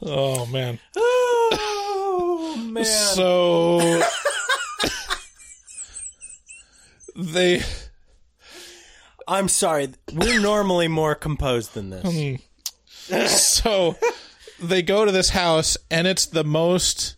[0.00, 0.78] Oh man.
[0.96, 2.86] Oh, man.
[2.86, 4.00] So
[7.14, 7.62] they
[9.28, 9.90] I'm sorry.
[10.10, 12.40] We're normally more composed than this.
[13.42, 13.96] so
[14.58, 17.15] they go to this house and it's the most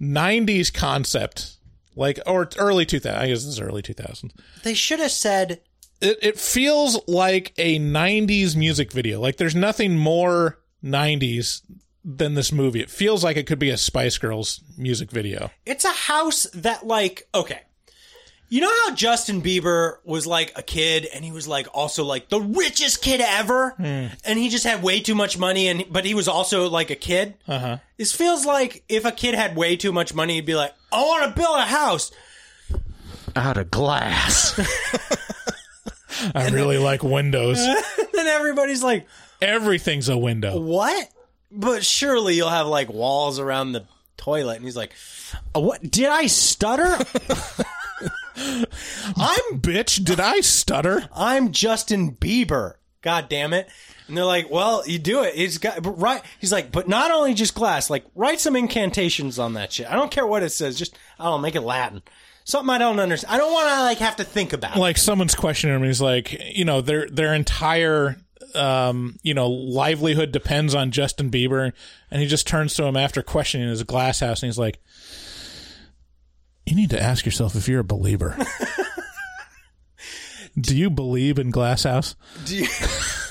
[0.00, 1.56] 90s concept
[1.96, 4.30] like or early 2000 i guess this is early 2000s
[4.62, 5.60] They should have said
[6.00, 9.20] it, it feels like a 90s music video.
[9.20, 11.62] Like there's nothing more 90s
[12.02, 12.80] than this movie.
[12.80, 15.50] It feels like it could be a spice girls music video.
[15.66, 17.60] It's a house that like okay
[18.50, 22.28] you know how justin bieber was like a kid and he was like also like
[22.28, 23.74] the richest kid ever?
[23.78, 26.96] And he just had way too much money and but he was also like a
[26.96, 27.34] kid?
[27.48, 27.78] Uh-huh.
[27.96, 31.00] This feels like if a kid had way too much money he'd be like i
[31.00, 32.10] want to build a house.
[33.36, 34.58] Out of glass.
[36.34, 37.58] i really like windows.
[38.12, 39.06] Then everybody's like
[39.40, 40.60] everything's a window.
[40.60, 41.08] What?
[41.50, 43.84] But surely you'll have like walls around the
[44.18, 44.92] toilet and he's like
[45.54, 45.80] "Uh, what?
[45.88, 46.98] Did i stutter
[49.16, 52.74] i'm bitch did i stutter I'm Justin Bieber.
[53.02, 53.68] God damn it.
[54.08, 55.34] And they're like, well, you do it.
[55.34, 56.22] He's got, but right.
[56.38, 59.90] He's like, but not only just glass, like write some incantations on that shit.
[59.90, 60.78] I don't care what it says.
[60.78, 62.02] Just, I don't know, make it Latin.
[62.44, 63.34] Something I don't understand.
[63.34, 66.32] I don't want to like have to think about like someone's questioning him he's like
[66.32, 68.16] you know their their entire
[68.54, 71.72] um you know livelihood depends on Justin Bieber
[72.10, 74.80] and he just turns to him after questioning his glass house and he's like
[76.70, 78.36] you need to ask yourself if you're a believer
[80.60, 82.14] do you believe in glass house
[82.44, 82.66] Do you-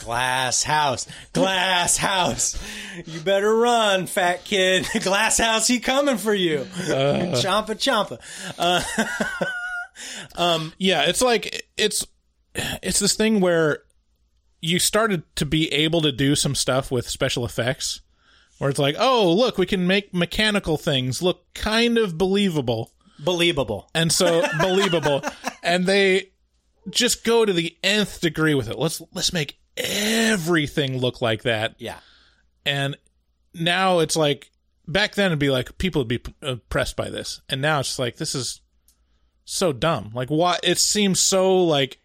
[0.10, 2.58] glass house, glass house.
[3.06, 4.88] You better run, fat kid.
[5.04, 6.66] Glass house, he coming for you.
[6.88, 8.18] Champa, champa.
[8.58, 8.82] Uh,
[10.80, 12.08] yeah it's like it's
[12.56, 13.84] it's this thing where
[14.62, 18.02] you started to be able to do some stuff with special effects
[18.58, 22.92] where it's like oh look we can make mechanical things look kind of believable
[23.24, 23.90] believable.
[23.94, 25.22] and so believable
[25.64, 26.32] and they
[26.90, 31.76] just go to the nth degree with it let's let's make everything look like that
[31.78, 31.98] Yeah.
[32.66, 32.98] and
[33.54, 34.52] now it's like
[34.88, 38.00] back then it'd be like people would be impressed uh, by this, and now it's
[38.00, 38.62] like this is
[39.46, 40.12] so dumb.
[40.14, 40.58] Like why?
[40.64, 42.00] It seems so like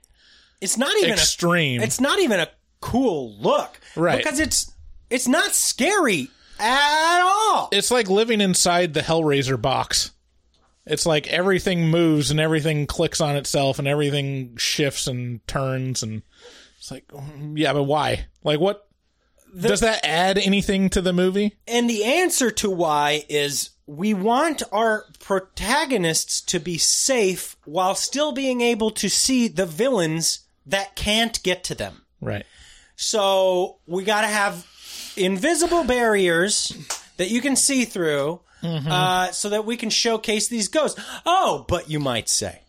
[0.60, 1.80] It's not even extreme.
[1.80, 2.48] A, it's not even a
[2.80, 4.18] cool look, Right.
[4.18, 4.72] Because it's
[5.10, 7.68] it's not scary at all.
[7.72, 10.10] it's like living inside the Hellraiser box.
[10.86, 16.22] It's like everything moves and everything clicks on itself and everything shifts and turns and
[16.78, 18.26] it's like mm, yeah, but why?
[18.42, 18.86] Like what
[19.58, 21.56] does that add anything to the movie?
[21.66, 28.32] And the answer to why is we want our protagonists to be safe while still
[28.32, 32.02] being able to see the villains that can't get to them.
[32.20, 32.46] Right.
[32.96, 34.66] So we got to have
[35.16, 36.76] invisible barriers
[37.16, 41.00] that you can see through uh, so that we can showcase these ghosts.
[41.26, 42.60] Oh, but you might say,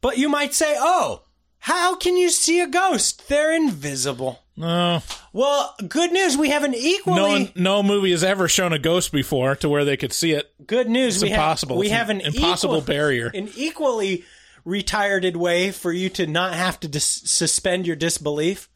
[0.00, 1.22] but you might say, oh,
[1.58, 3.28] how can you see a ghost?
[3.28, 4.40] They're invisible.
[4.56, 5.02] No.
[5.32, 6.36] Well, good news.
[6.36, 9.68] We have an equally No one, no movie has ever shown a ghost before to
[9.68, 10.52] where they could see it.
[10.66, 11.16] good news.
[11.16, 11.76] It's we impossible.
[11.76, 13.30] Have, we have an an impossible equal- barrier.
[13.34, 14.24] An equally
[14.66, 18.68] retarded way for you to not have to dis- suspend your disbelief.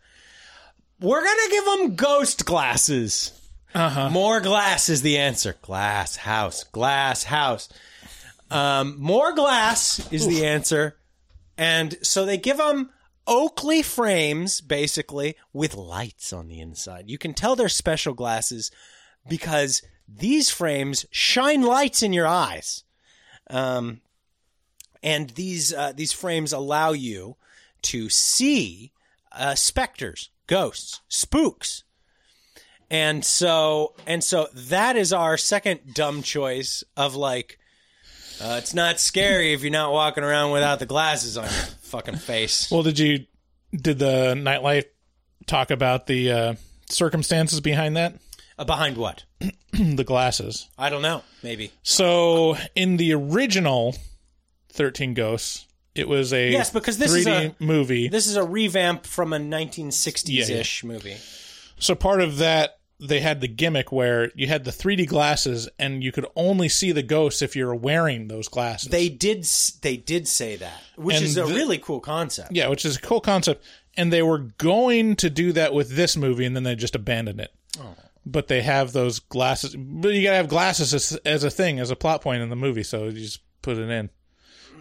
[1.01, 3.33] We're gonna give them ghost glasses.
[3.79, 4.11] Uh-huh.
[4.11, 5.55] More glass is the answer.
[5.63, 6.65] Glass house.
[6.65, 7.69] Glass house.
[8.51, 10.97] Um, more glass is the answer.
[11.57, 12.91] And so they give them
[13.27, 17.09] Oakley frames, basically, with lights on the inside.
[17.11, 18.71] You can tell they're special glasses
[19.29, 22.85] because these frames shine lights in your eyes.
[23.51, 24.01] Um,
[25.03, 27.37] and these uh, these frames allow you
[27.83, 28.93] to see
[29.31, 31.85] uh, specters, ghosts, spooks.
[32.91, 37.59] And so and so that is our second dumb choice of like
[38.41, 42.17] uh, it's not scary if you're not walking around without the glasses on your fucking
[42.17, 42.71] face.
[42.71, 43.27] Well, did you
[43.73, 44.87] did the nightlight
[45.47, 46.55] talk about the uh,
[46.89, 48.15] circumstances behind that?
[48.59, 49.25] Uh, behind what?
[49.73, 50.69] the glasses.
[50.79, 51.23] I don't know.
[51.43, 51.73] Maybe.
[51.83, 53.97] So in the original
[54.73, 58.09] Thirteen Ghosts, it was a Yes, because this 3D is a movie.
[58.09, 61.17] This is a revamp from a 1960s ish movie.
[61.79, 66.03] So part of that, they had the gimmick where you had the 3D glasses, and
[66.03, 68.89] you could only see the ghosts if you're wearing those glasses.
[68.91, 69.45] They did.
[69.83, 72.53] They did say that, which And is a the- really cool concept.
[72.53, 73.65] yeah, which is a cool concept.
[73.97, 77.41] And they were going to do that with this movie, and then they just abandoned
[77.41, 77.53] it.
[77.81, 77.95] Oh.
[78.27, 79.75] But they have those glasses.
[79.77, 82.57] But you gotta have glasses as, as a thing, as a plot point in the
[82.57, 82.83] movie.
[82.83, 84.11] So you just put it in.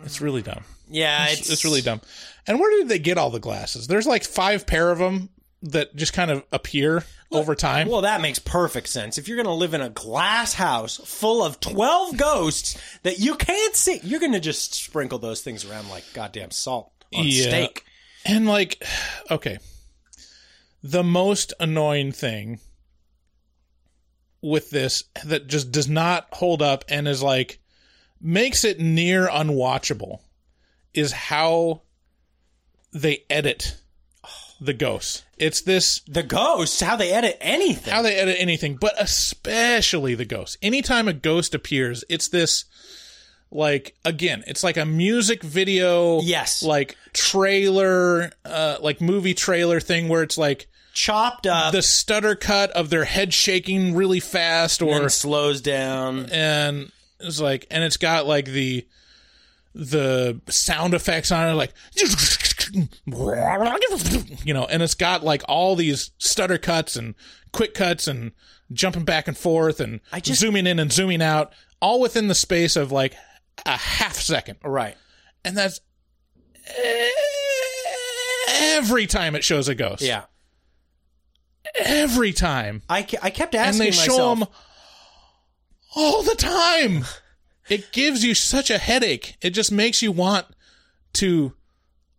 [0.03, 0.63] It's really dumb.
[0.89, 2.01] Yeah, It's, it's, it's really dumb.
[2.45, 3.87] And where did they get all the glasses?
[3.87, 5.29] There's like five pair of them
[5.63, 7.89] that just kind of appear over time.
[7.89, 9.17] Well, that makes perfect sense.
[9.17, 13.35] If you're going to live in a glass house full of 12 ghosts that you
[13.35, 17.43] can't see, you're going to just sprinkle those things around like goddamn salt on Yeah.
[17.49, 17.83] steak.
[18.25, 18.83] And like,
[19.31, 19.57] okay,
[20.83, 22.59] the most annoying thing
[24.41, 27.59] with this that just does not hold up and is like
[28.21, 30.19] makes it near unwatchable
[30.93, 31.81] is how
[32.93, 33.75] they edit
[34.59, 35.23] the ghosts.
[35.37, 37.93] It's this The ghosts, how they edit anything.
[37.93, 40.57] how they edit anything, but especially the ghosts.
[40.61, 42.65] Anytime a ghost appears, it's this
[43.51, 46.63] like again, it's like a music video, Yes.
[46.63, 52.71] like trailer, uh, like movie trailer thing where it's like Chopped up, the stutter cut
[52.71, 56.25] of their head shaking really fast, and or slows down.
[56.31, 58.85] and it's like, and it's got like the
[59.75, 61.71] the sound effects on it, like
[62.73, 67.15] you know, and it's got like all these stutter cuts and
[67.51, 68.31] quick cuts and
[68.71, 72.35] jumping back and forth and I just- zooming in and zooming out, all within the
[72.35, 73.13] space of like
[73.65, 74.95] a half second, Right.
[75.45, 75.79] and that's
[78.49, 80.01] every time it shows a ghost.
[80.01, 80.23] Yeah.
[81.79, 84.05] every time, I, I kept and asking they myself.
[84.17, 84.47] show them
[85.95, 87.05] all the time.
[87.69, 89.35] It gives you such a headache.
[89.41, 90.45] It just makes you want
[91.13, 91.53] to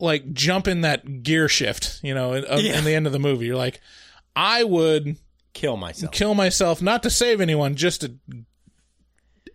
[0.00, 2.78] like jump in that gear shift, you know, in, Yeah.
[2.78, 3.46] in the end of the movie.
[3.46, 3.80] You're like,
[4.36, 5.16] I would
[5.54, 6.12] kill myself.
[6.12, 8.14] kill myself not to save anyone, just to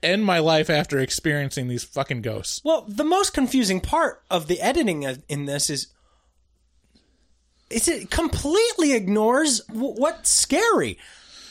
[0.01, 2.59] end my life after experiencing these fucking ghosts.
[2.65, 5.87] Well, the most confusing part of the editing in this is
[7.69, 10.97] it completely ignores w- what's scary.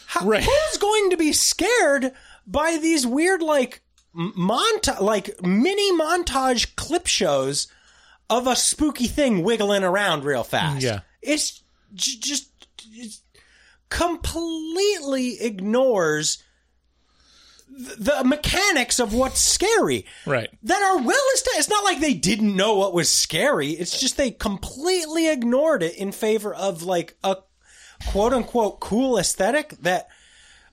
[0.06, 0.44] How, Right.
[0.44, 2.12] Who's going to be scared
[2.46, 3.80] by these weird like
[4.14, 7.66] montage, like mini montage clip shows
[8.38, 10.82] of a spooky thing wiggling around real fast?
[10.82, 11.00] Yeah.
[11.20, 11.62] it's
[11.94, 12.48] j- just
[12.90, 13.12] it
[13.88, 16.42] completely ignores
[17.68, 20.50] the mechanics of what's scary Right.
[20.62, 21.60] that are well established.
[21.60, 23.70] It's not like they didn't know what was scary.
[23.70, 27.36] It's just they completely ignored it in favor of like a
[28.10, 30.08] quote unquote cool aesthetic that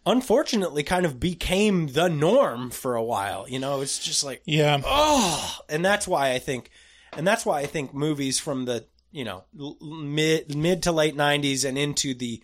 [0.06, 3.48] unfortunately kind of became the norm for a while.
[3.48, 4.82] You know, it's just like Yeah.
[4.86, 6.70] oh, and that's why I think,
[7.18, 9.44] and that's why I think movies from the you know
[9.82, 12.42] mid mid to late '90s and into the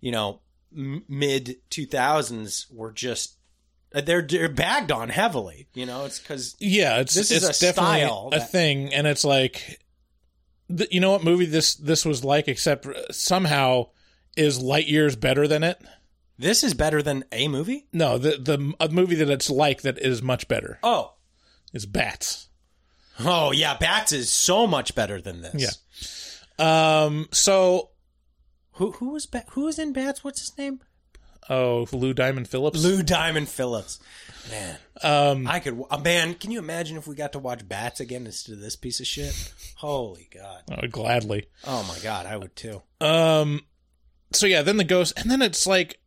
[0.00, 0.40] you know
[0.72, 3.36] mid 2000s were just
[3.94, 5.66] uh, they're they're bagged on heavily.
[5.74, 9.06] You know, it's because Yeah, it's This is a definitely style a that- thing, and
[9.06, 9.80] it's like,
[10.90, 13.86] you know what movie this this was like, except somehow
[14.36, 15.80] is light years better than it.
[16.38, 17.86] this is better than a movie.
[17.92, 21.14] No, the the a movie that it's like that is much better Oh,
[21.72, 22.47] is Bats.
[23.20, 25.54] Oh yeah, Bats is so much better than this.
[26.58, 27.04] Yeah.
[27.04, 27.28] Um.
[27.32, 27.90] So,
[28.72, 30.22] Who who was ba- who was in Bats?
[30.24, 30.80] What's his name?
[31.50, 32.82] oh, Lou Diamond Phillips.
[32.84, 33.98] Lou Diamond Phillips.
[34.50, 35.46] Man, Um.
[35.46, 35.82] I could.
[35.90, 38.76] Uh, man, can you imagine if we got to watch Bats again instead of this
[38.76, 39.52] piece of shit?
[39.76, 40.62] Holy God!
[40.70, 41.46] oh, gladly.
[41.64, 42.82] Oh my God, I would too.
[43.00, 43.62] Um.
[44.32, 46.00] So yeah, then the ghost, and then it's like,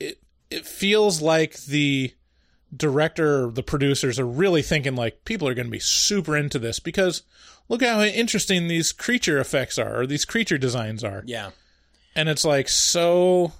[0.00, 0.18] it
[0.50, 2.12] it feels like the
[2.76, 6.78] director, the producers are really thinking like people are going to be super into this
[6.80, 7.22] because
[7.68, 11.50] look how interesting these creature effects are or these creature designs are, Yeah,
[12.14, 13.52] and it's like so.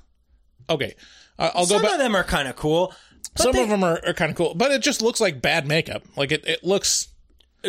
[0.69, 0.95] Okay,
[1.39, 2.93] I'll go some of them are kind of cool.
[3.37, 5.67] Some they- of them are, are kind of cool, but it just looks like bad
[5.67, 6.03] makeup.
[6.17, 7.09] Like it, it looks,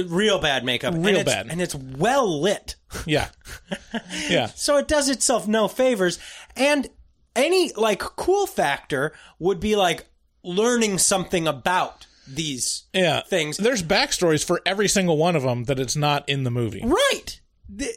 [0.06, 1.48] real bad makeup, and Real it's- bad.
[1.52, 2.76] and it's well lit.
[3.06, 3.30] yeah,
[4.30, 4.48] yeah.
[4.48, 6.20] So it does itself no favors.
[6.56, 6.88] And
[7.36, 10.08] any like cool factor would be like
[10.44, 13.58] learning something about these Yeah, things.
[13.58, 16.82] There's backstories for every single one of them that it's not in the movie.
[16.84, 17.40] Right.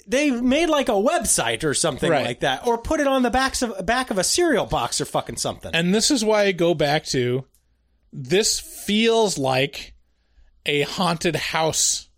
[0.06, 2.24] They, made like a website or something Right.
[2.26, 5.04] like that, or put it on the backs of back of a cereal box or
[5.04, 5.70] fucking something.
[5.74, 7.44] And this is why I go back to
[8.12, 9.94] this feels like
[10.66, 12.08] a haunted house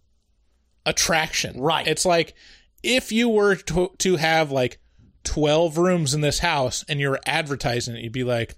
[0.87, 1.61] attraction.
[1.61, 1.87] Right.
[1.87, 2.35] It's like
[2.83, 4.79] if you were to, to have like
[5.25, 8.57] 12 rooms in this house and you're advertising it, you'd be like,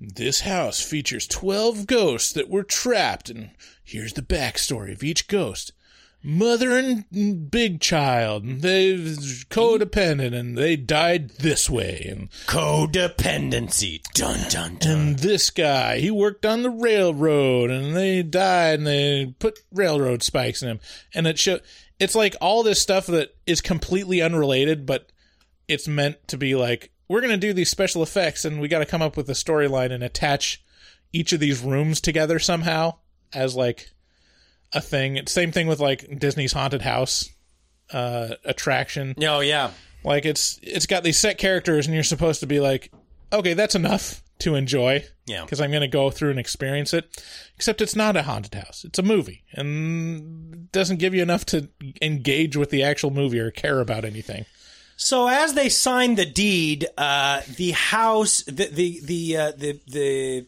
[0.00, 3.50] this house features 12 ghosts that were trapped, and
[3.82, 5.72] here's the backstory of each ghost.
[6.20, 14.02] Mother and big child, they codependent, and they died this way, and Codependency.
[14.14, 14.90] Dun dun dun.
[14.90, 20.24] and this guy, he worked on the railroad and they died and they put railroad
[20.24, 20.80] spikes in him.
[21.14, 21.60] And it show
[22.00, 25.12] it's like all this stuff that is completely unrelated, but
[25.68, 29.02] it's meant to be like, we're gonna do these special effects and we gotta come
[29.02, 30.62] up with a storyline and attach
[31.12, 32.94] each of these rooms together somehow
[33.32, 33.90] as like
[34.72, 35.18] a thing.
[35.26, 37.30] Same thing with like Disney's haunted house
[37.90, 39.14] uh attraction.
[39.22, 39.70] Oh yeah.
[40.04, 42.92] Like it's it's got these set characters, and you're supposed to be like,
[43.32, 45.04] okay, that's enough to enjoy.
[45.26, 45.42] Yeah.
[45.42, 47.22] because I'm going to go through and experience it.
[47.56, 51.68] Except it's not a haunted house; it's a movie, and doesn't give you enough to
[52.00, 54.46] engage with the actual movie or care about anything.
[55.00, 60.46] So as they sign the deed, uh, the house, the the the, uh, the the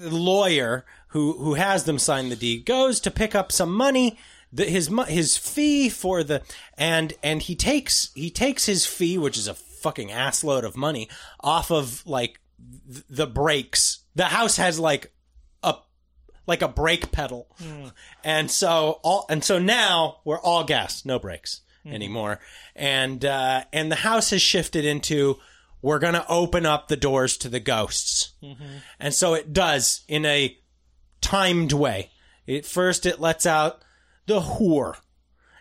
[0.00, 4.16] the lawyer who who has them sign the deed goes to pick up some money,
[4.52, 6.42] the, his his fee for the
[6.78, 11.08] and and he takes he takes his fee, which is a fucking assload of money,
[11.40, 12.40] off of like
[13.10, 14.04] the brakes.
[14.14, 15.12] The house has like
[15.64, 15.74] a
[16.46, 17.48] like a brake pedal,
[18.22, 21.62] and so all and so now we're all gas, no brakes
[21.92, 22.40] anymore,
[22.76, 25.38] and uh, and the house has shifted into
[25.82, 28.32] we're gonna open up the doors to the ghosts,
[29.00, 30.56] and so it does in a
[31.20, 32.10] timed way.
[32.48, 33.82] At first, it lets out
[34.26, 34.94] the whore,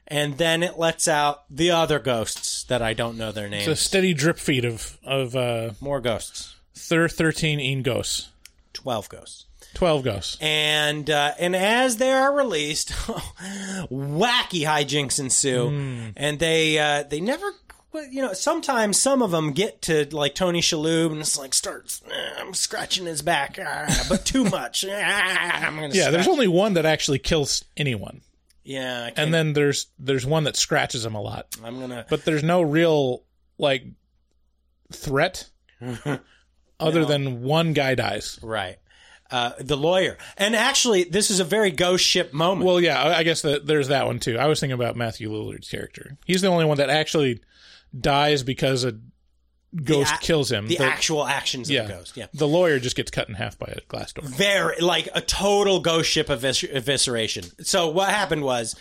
[0.07, 3.67] and then it lets out the other ghosts that I don't know their names.
[3.67, 8.29] It's a steady drip feed of of uh, More ghosts, thir- thirteen een ghosts,
[8.73, 9.45] twelve ghosts.
[9.73, 10.37] Twelve ghosts.
[10.41, 12.89] and uh, and as they are released,
[13.91, 16.09] wacky hijinks ensue, Hmm.
[16.15, 17.45] and they uh, they never.
[18.11, 22.01] You know, sometimes some of them get to like Tony Shalhoub and it's like starts.
[22.07, 24.85] "Eh, I'm scratching his back, ah, but too much.
[24.87, 28.21] Ah, I'm gonna Yeah, there's scratch." only one that actually kills anyone,
[28.63, 31.47] yeah, and then there's there's one that scratches him a lot.
[31.63, 32.05] I'm gonna.
[32.07, 33.23] but there's no real
[33.57, 33.83] like
[34.91, 35.49] threat
[36.79, 38.37] other than one guy dies.
[38.43, 38.77] Right.
[39.29, 42.65] Uh, the lawyer, and actually, this is a very ghost ship moment.
[42.65, 44.37] Well, yeah, I I guess that there's that one too.
[44.37, 46.17] I was thinking about Matthew Lillard's character.
[46.25, 47.41] He's the only one that actually
[47.99, 48.97] dies because a
[49.83, 50.67] ghost ac- kills him.
[50.67, 52.15] the actual actions of the ghost.
[52.15, 54.23] Yeah, the lawyer just gets cut in half by a glass door.
[54.25, 57.65] very like a total ghost ship evis- evisceration.
[57.65, 58.75] So what happened was,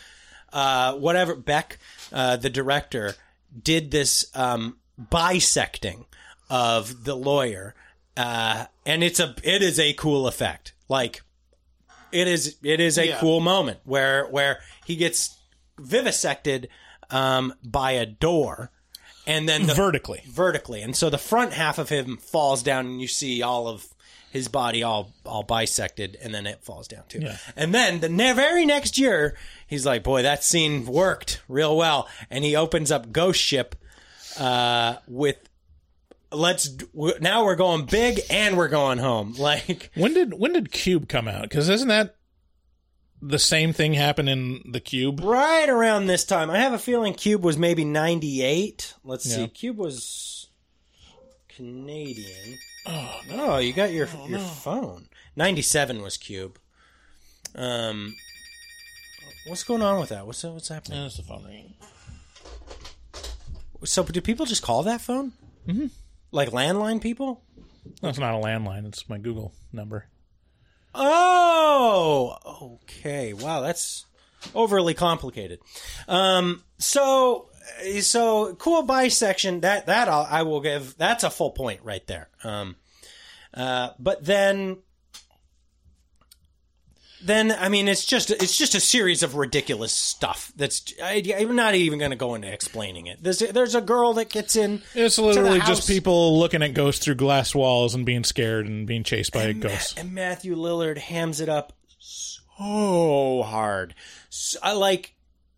[0.52, 1.78] uh, whatever Beck,
[2.12, 3.16] uh, the director,
[3.60, 6.04] did this um, bisecting
[6.48, 7.74] of the lawyer,
[8.16, 10.72] uh, and it's a it is a cool effect.
[10.88, 11.22] Like
[12.12, 13.18] it is it is a Yeah.
[13.20, 15.36] cool moment where where he gets
[15.78, 16.68] vivisected
[17.10, 18.70] um, by a door,
[19.26, 20.22] and then the, vertically.
[20.26, 23.86] vertically, and so the front half of him falls down, and you see all of
[24.32, 27.20] his body all all bisected, and then it falls down too.
[27.20, 27.36] Yeah.
[27.54, 29.36] And then the ne- very next year,
[29.66, 33.74] he's like, "Boy, that scene worked real well," and he opens up Ghost Ship
[34.38, 35.36] uh, with.
[36.36, 36.68] Let's
[37.20, 39.34] now we're going big and we're going home.
[39.38, 41.42] Like When did when did Cube come out?
[41.42, 42.16] Because isn't that
[43.22, 45.20] the same thing happen in the Cube?
[45.22, 46.50] right around this time.
[46.50, 48.94] I have a feeling Cube was maybe 98.
[49.04, 49.48] Let's see.
[49.48, 50.48] Cube was
[51.48, 52.58] Canadian.
[52.84, 55.08] Oh, no, you got your your phone.
[55.36, 56.58] 97 was Cube.
[57.54, 58.14] Um
[59.46, 60.26] What's going on with that?
[60.26, 61.02] What's what's happening?
[61.02, 61.74] That's the phone ringing.
[63.84, 65.32] So do people just call that phone?
[65.68, 65.90] Mhm.
[66.30, 67.42] Like landline people?
[68.02, 68.86] No, it's not a landline.
[68.86, 70.06] It's my Google number.
[70.94, 72.36] Oh,
[72.82, 73.32] okay.
[73.32, 74.06] Wow, that's
[74.54, 75.60] overly complicated.
[76.08, 77.50] Um, so,
[78.00, 79.60] so cool bisection.
[79.60, 80.96] That that I'll, I will give.
[80.96, 82.28] That's a full point right there.
[82.42, 82.76] Um,
[83.54, 84.78] uh, but then,
[87.22, 90.52] then I mean, it's just it's just a series of ridiculous stuff.
[90.56, 93.22] That's I, I'm not even going to go into explaining it.
[93.22, 94.82] There's there's a girl that gets in.
[94.94, 99.02] It's literally just people looking at ghosts through glass walls and being scared and being
[99.02, 99.94] chased by ghosts.
[99.96, 103.94] and Matthew Lillard hams it up so hard.
[104.28, 105.14] So, I like.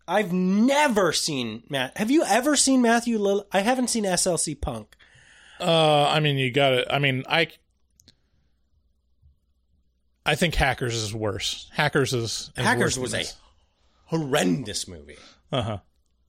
[0.07, 1.95] I've never seen Matt.
[1.97, 3.45] Have you ever seen Matthew Lillard?
[3.51, 4.95] I haven't seen SLC Punk.
[5.59, 6.87] Uh, I mean, you got it.
[6.89, 7.49] I mean, I,
[10.25, 11.69] I think Hackers is worse.
[11.73, 13.23] Hackers is, is Hackers was a
[14.05, 15.17] horrendous movie.
[15.51, 15.77] Uh huh.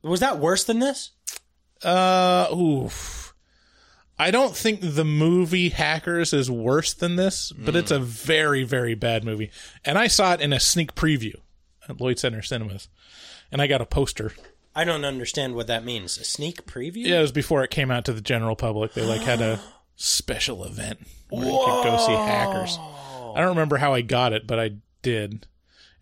[0.03, 1.11] Was that worse than this?
[1.83, 3.35] Uh, oof.
[4.19, 8.95] I don't think the movie Hackers is worse than this, but it's a very, very
[8.95, 9.51] bad movie.
[9.83, 11.37] And I saw it in a sneak preview
[11.89, 12.89] at Lloyd Center Cinemas,
[13.51, 14.33] and I got a poster.
[14.75, 16.19] I don't understand what that means.
[16.19, 17.07] A sneak preview?
[17.07, 18.93] Yeah, it was before it came out to the general public.
[18.93, 19.59] They like had a
[19.97, 22.79] special event where you could go see Hackers.
[23.37, 24.73] I don't remember how I got it, but I
[25.03, 25.47] did.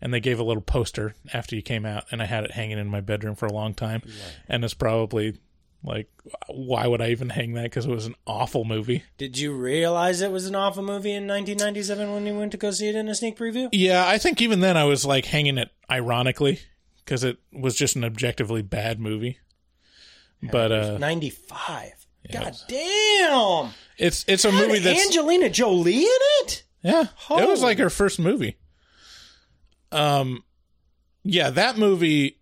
[0.01, 2.77] And they gave a little poster after you came out, and I had it hanging
[2.77, 4.01] in my bedroom for a long time.
[4.47, 5.37] And it's probably
[5.83, 6.09] like,
[6.47, 7.63] why would I even hang that?
[7.63, 9.03] Because it was an awful movie.
[9.17, 12.71] Did you realize it was an awful movie in 1997 when you went to go
[12.71, 13.69] see it in a sneak preview?
[13.71, 16.59] Yeah, I think even then I was like hanging it ironically
[17.03, 19.39] because it was just an objectively bad movie.
[20.41, 21.91] But uh, 95.
[22.31, 23.71] God damn!
[23.97, 26.63] it's it's a Had movie that's Angelina Jolie in it?
[26.81, 28.57] Yeah, it was like her first movie.
[29.91, 30.43] Um,
[31.23, 32.37] yeah, that movie.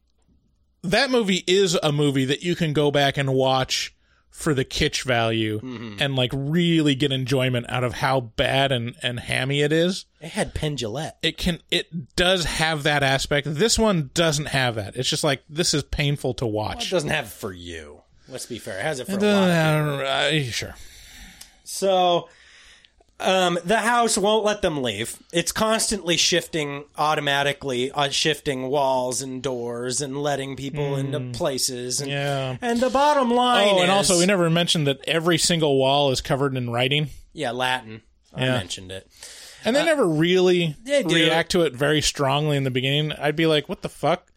[0.84, 3.94] That movie is a movie that you can go back and watch
[4.30, 5.96] for the kitsch value Mm-hmm.
[6.00, 10.06] and like really get enjoyment out of how bad and and hammy it is.
[10.22, 11.18] It had Pendulette.
[11.24, 13.48] It can it does have that aspect.
[13.50, 14.96] This one doesn't have that.
[14.96, 16.92] It's just like this is painful to Well, it watch.
[16.92, 18.04] doesn't have it for you.
[18.30, 18.78] Let's be fair.
[18.78, 19.42] It has it for a It lot.
[19.42, 20.06] people.
[20.06, 20.76] have- uh, sure.
[21.64, 22.30] So,
[23.20, 25.18] um, the house won't let them leave.
[25.34, 32.00] It's constantly shifting automatically, uh, shifting walls and doors and letting people into places.
[32.00, 32.16] And, Hmm.
[32.18, 32.58] Yeah.
[32.62, 36.12] and the bottom line Oh, is, and also we never mentioned that every single wall
[36.12, 37.10] is covered in writing.
[37.34, 38.02] yeah, Latin.
[38.36, 39.08] I mentioned it.
[39.66, 43.12] And they never really they react to it very strongly in the beginning.
[43.14, 44.28] I'd be like, what the fuck?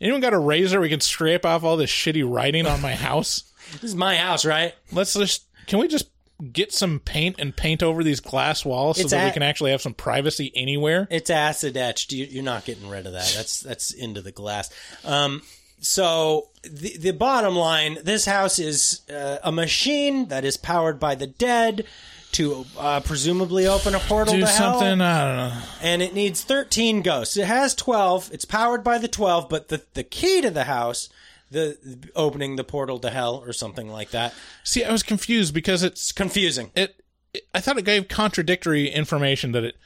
[0.00, 3.44] Anyone got a razor we can scrape off all this shitty writing on my house?
[3.74, 4.74] This is my house, right?
[4.92, 6.08] Let's just, can we just
[6.52, 9.70] get some paint and paint over these glass walls so It's that we can actually
[9.72, 11.08] have some privacy anywhere?
[11.10, 12.12] It's acid etched.
[12.12, 13.32] You, you're not getting rid of that.
[13.34, 14.70] That's that's into the glass.
[15.04, 15.42] Um,
[15.80, 21.14] so the the bottom line: this house is uh, a machine that is powered by
[21.14, 21.84] the dead
[22.32, 24.80] to uh, presumably open a portal Do to hell.
[24.80, 25.62] something, I don't know.
[25.82, 27.36] and it needs 13 ghosts.
[27.36, 28.30] It has 12.
[28.32, 31.08] It's powered by the 12, but the, the key to the house,
[31.50, 35.82] the, opening the portal to hell or something like that, See, I was confused because
[35.82, 36.70] it's confusing.
[36.74, 39.76] it, it I thought it gave contradictory information that it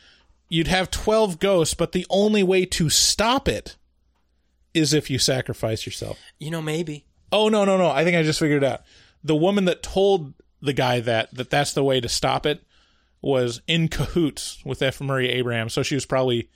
[0.49, 3.77] you'd have 12 ghosts but the only way to stop it
[4.75, 6.19] is if you sacrifice yourself.
[6.39, 7.05] You know, maybe.
[7.33, 7.91] Oh no, no, no.
[7.91, 8.83] I think I just figured it out.
[9.25, 12.63] The woman that told the guy that that that's the way to stop it
[13.21, 15.01] was in cahoots with F.
[15.01, 16.49] Murray Abraham, so she was probably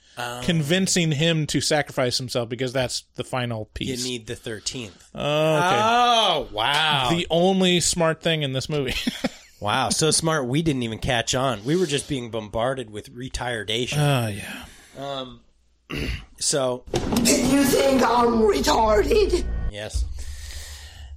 [0.43, 4.05] convincing him to sacrifice himself because that's the final piece.
[4.05, 4.91] You need the 13th.
[5.15, 5.79] oh, okay.
[5.81, 7.09] Oh, wow.
[7.11, 8.95] the only smart thing in this movie.
[9.59, 10.45] wow, so smart.
[10.47, 11.63] We didn't even catch on.
[11.65, 13.97] We were just being bombarded with retardation.
[13.97, 14.65] Oh yeah.
[14.97, 15.41] Um,
[16.39, 19.45] so, You think I'm retarded?
[19.71, 20.05] Yes.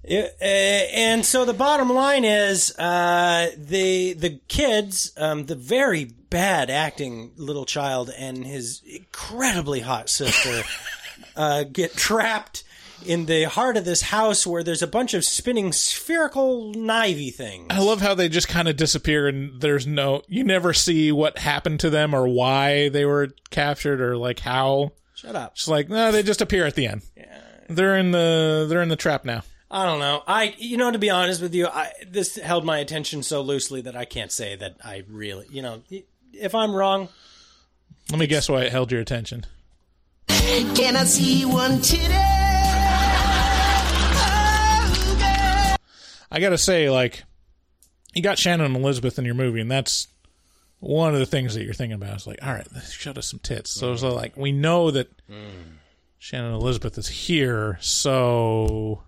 [0.06, 6.04] Yeah, uh, and so the bottom line is uh, the the kids, um, the very
[6.04, 10.62] bad acting little child and his incredibly hot sister
[11.36, 12.62] uh, get trapped
[13.04, 17.66] in the heart of this house where there's a bunch of spinning spherical knivey things.
[17.70, 21.38] I love how they just kind of disappear and there's no you never see what
[21.38, 24.92] happened to them or why they were captured or like how.
[25.14, 25.52] Shut up.
[25.52, 27.02] It's like no, they just appear at the end.
[27.16, 27.40] Yeah.
[27.68, 29.42] They're in the they're in the trap now.
[29.76, 30.22] I don't know.
[30.26, 33.82] I, you know, to be honest with you, I, this held my attention so loosely
[33.82, 35.82] that I can't say that I really, you know,
[36.32, 37.10] if I'm wrong,
[38.10, 39.44] Let me guess why it held your attention.
[40.28, 42.14] Can I see one titty?
[46.30, 47.24] I gotta say, like,
[48.14, 50.08] you got Shannon and Elizabeth in your movie, and that's
[50.78, 52.14] one of the things that you're thinking about.
[52.14, 53.72] It's like, all right, showed us some tits.
[53.72, 55.50] So it's like we know that mm.
[56.18, 59.02] Shannon and Elizabeth is here, so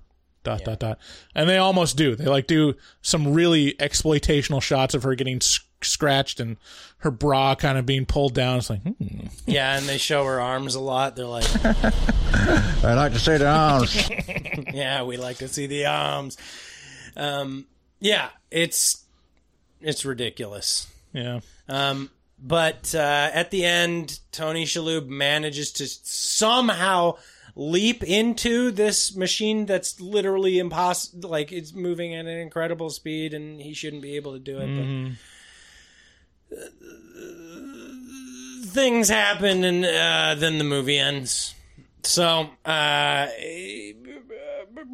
[0.44, 0.98] dot dot dot,
[1.34, 2.14] and they almost do.
[2.16, 6.56] They like do some really exploitational shots of her getting s- scratched and
[6.98, 8.58] her bra kind of being pulled down.
[8.58, 9.26] It's like, hmm.
[9.46, 11.16] yeah, and they show her arms a lot.
[11.16, 14.10] They're like, I like to see the arms.
[14.74, 16.36] yeah, we like to see the arms.
[17.16, 17.66] Um,
[18.00, 19.04] yeah, it's
[19.80, 20.86] it's ridiculous.
[21.12, 21.40] Yeah.
[21.68, 22.10] Um,
[22.40, 27.16] but uh, at the end, Tony Shalhoub manages to somehow
[27.58, 31.28] leap into this machine that's literally impossible.
[31.28, 34.68] Like it's moving at an incredible speed, and he shouldn't be able to do it.
[34.68, 35.16] Mhm.
[36.48, 36.72] But
[38.70, 41.54] things happen, and uh, then the movie ends.
[42.04, 43.26] So, uh,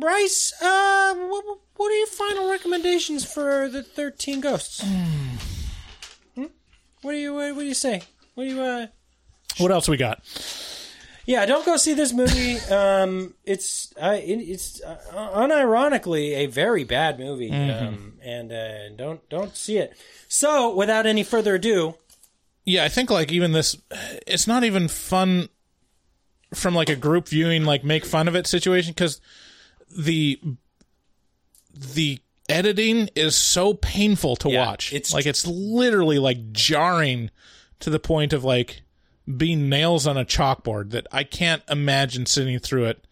[0.01, 1.45] Bryce, uh, what,
[1.77, 4.83] what are your final recommendations for the Thirteen Ghosts?
[6.35, 6.47] Hmm?
[7.03, 8.03] What do you what, do you say?
[8.35, 8.87] What do you uh?
[9.59, 10.23] What else we got?
[11.27, 12.59] Yeah, don't go see this movie.
[12.71, 14.97] Um, it's uh, it, it's uh,
[15.35, 17.83] unironically a very bad movie, Mhm.
[17.89, 19.95] um, and uh, don't don't see it.
[20.29, 21.95] So, without any further ado,
[22.65, 23.77] yeah, I think like even this,
[24.27, 25.49] it's not even fun
[26.55, 29.21] from like a group viewing, like make fun of it situation because
[29.97, 30.41] the
[31.75, 32.19] the
[32.49, 34.93] editing is so painful to watch.
[34.93, 37.31] It's like it's literally like jarring
[37.81, 38.83] to the point of like
[39.37, 43.07] being nails on a chalkboard that I can't imagine sitting through it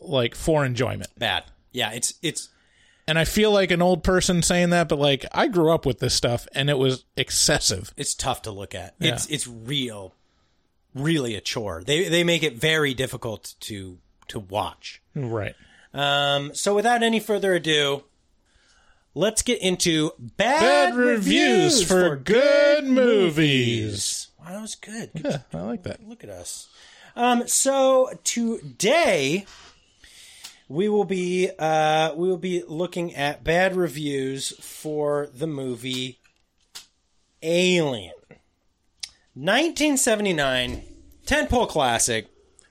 [0.00, 1.08] like for enjoyment.
[1.18, 1.44] bad.
[1.72, 2.48] Yeah, it's it's
[3.08, 5.98] And I feel like an old person saying that, but like I grew up with
[5.98, 7.92] this stuff and it was excessive.
[7.96, 8.94] it's tough to look at.
[8.98, 9.14] Yeah.
[9.14, 10.14] It's it's real,
[10.94, 11.82] really a chore.
[11.84, 13.98] They they make it very difficult to
[14.28, 15.02] to watch.
[15.14, 15.54] Right.
[15.94, 18.04] Um, so without any further ado,
[19.14, 24.25] let's get into bad, Bad reviews for good movies.
[24.46, 25.10] Wow, that was good.
[25.14, 26.06] Yeah, I like that.
[26.06, 26.68] Look at us.
[27.16, 29.44] Um, so today
[30.68, 36.20] we will be uh, we will be looking at bad reviews for the movie
[37.42, 38.12] Alien.
[39.34, 40.82] 1979
[41.26, 42.28] tentpole classic.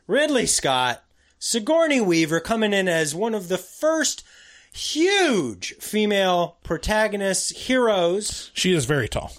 [0.08, 1.04] Ridley Scott,
[1.40, 4.24] Sigourney Weaver coming in as one of the first
[4.72, 8.52] huge female protagonists, heroes.
[8.54, 9.34] She is very tall.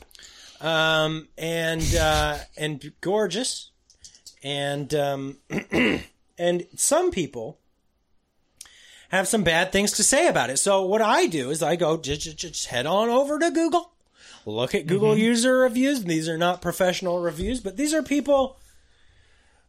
[0.61, 3.71] Um, and uh, and gorgeous,
[4.43, 5.37] and um,
[6.39, 7.59] and some people
[9.11, 10.59] have some bad things to say about it.
[10.59, 13.93] So what I do is I go just, just, head on over to Google,
[14.45, 15.21] look at Google Mm-hmm.
[15.21, 16.05] user reviews.
[16.05, 18.59] These are not professional reviews, but these are people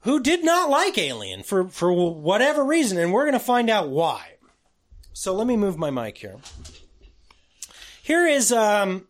[0.02, 3.90] who did not like Alien for for whatever reason, and we're going to find out
[3.90, 4.36] why.
[5.14, 6.38] So let me move my mic here.
[8.02, 9.08] Here is um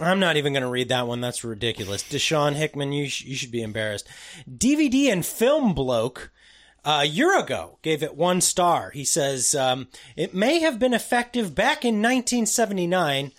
[0.00, 1.20] I'm not even going to read that one.
[1.20, 2.04] That's ridiculous.
[2.04, 4.08] Deshaun Hickman, you, sh- you should be embarrassed.
[4.48, 6.30] DVD and Film Bloke
[6.84, 8.90] a year ago gave it one star.
[8.90, 13.32] He says, um, it may have been effective back in 1979,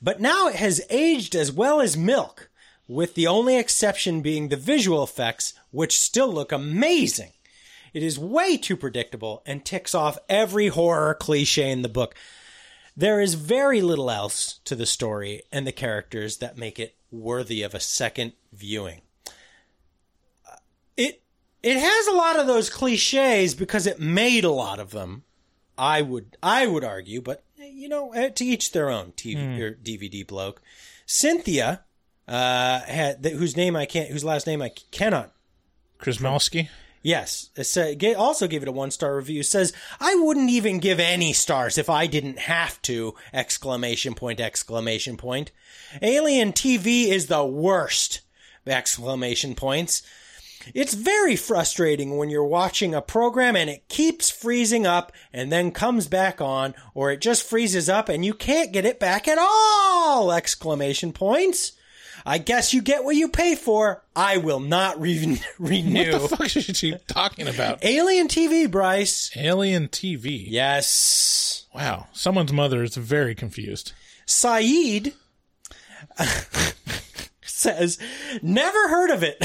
[0.00, 2.50] but now it has aged as well as milk,
[2.86, 7.32] with the only exception being the visual effects, which still look amazing.
[7.94, 12.14] It is way too predictable and ticks off every horror cliche in the book.
[12.96, 17.62] There is very little else to the story and the characters that make it worthy
[17.62, 19.00] of a second viewing.
[20.96, 21.22] It
[21.62, 25.24] it has a lot of those cliches because it made a lot of them.
[25.78, 29.12] I would I would argue, but you know, eh, to each their own.
[29.12, 29.62] TV Hmm.
[29.62, 30.60] or DVD bloke.
[31.06, 31.84] Cynthia,
[32.28, 35.32] uh, had whose name I can't, whose last name I cannot
[35.98, 36.68] Krasmalski.
[37.02, 37.50] Yes.
[38.16, 39.42] Also gave it a one star review.
[39.42, 43.14] Says, I wouldn't even give any stars if I didn't have to!
[43.32, 45.50] Exclamation point, exclamation point.
[46.00, 48.20] Alien TV is the worst!
[48.66, 50.02] Exclamation points.
[50.74, 55.72] It's very frustrating when you're watching a program and it keeps freezing up and then
[55.72, 59.38] comes back on, or it just freezes up and you can't get it back at
[59.40, 60.30] all!
[60.30, 61.72] Exclamation points.
[62.24, 64.02] I guess you get what you pay for.
[64.14, 66.12] I will not re- renew.
[66.12, 67.84] What the fuck is she talking about?
[67.84, 69.30] Alien TV, Bryce.
[69.36, 70.44] Alien TV.
[70.46, 71.66] Yes.
[71.74, 72.06] Wow.
[72.12, 73.92] Someone's mother is very confused.
[74.26, 75.14] Saeed
[77.42, 77.98] says,
[78.42, 79.44] never heard of it.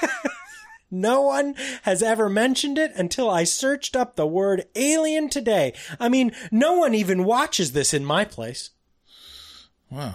[0.90, 5.74] no one has ever mentioned it until I searched up the word alien today.
[6.00, 8.70] I mean, no one even watches this in my place.
[9.90, 10.14] Wow.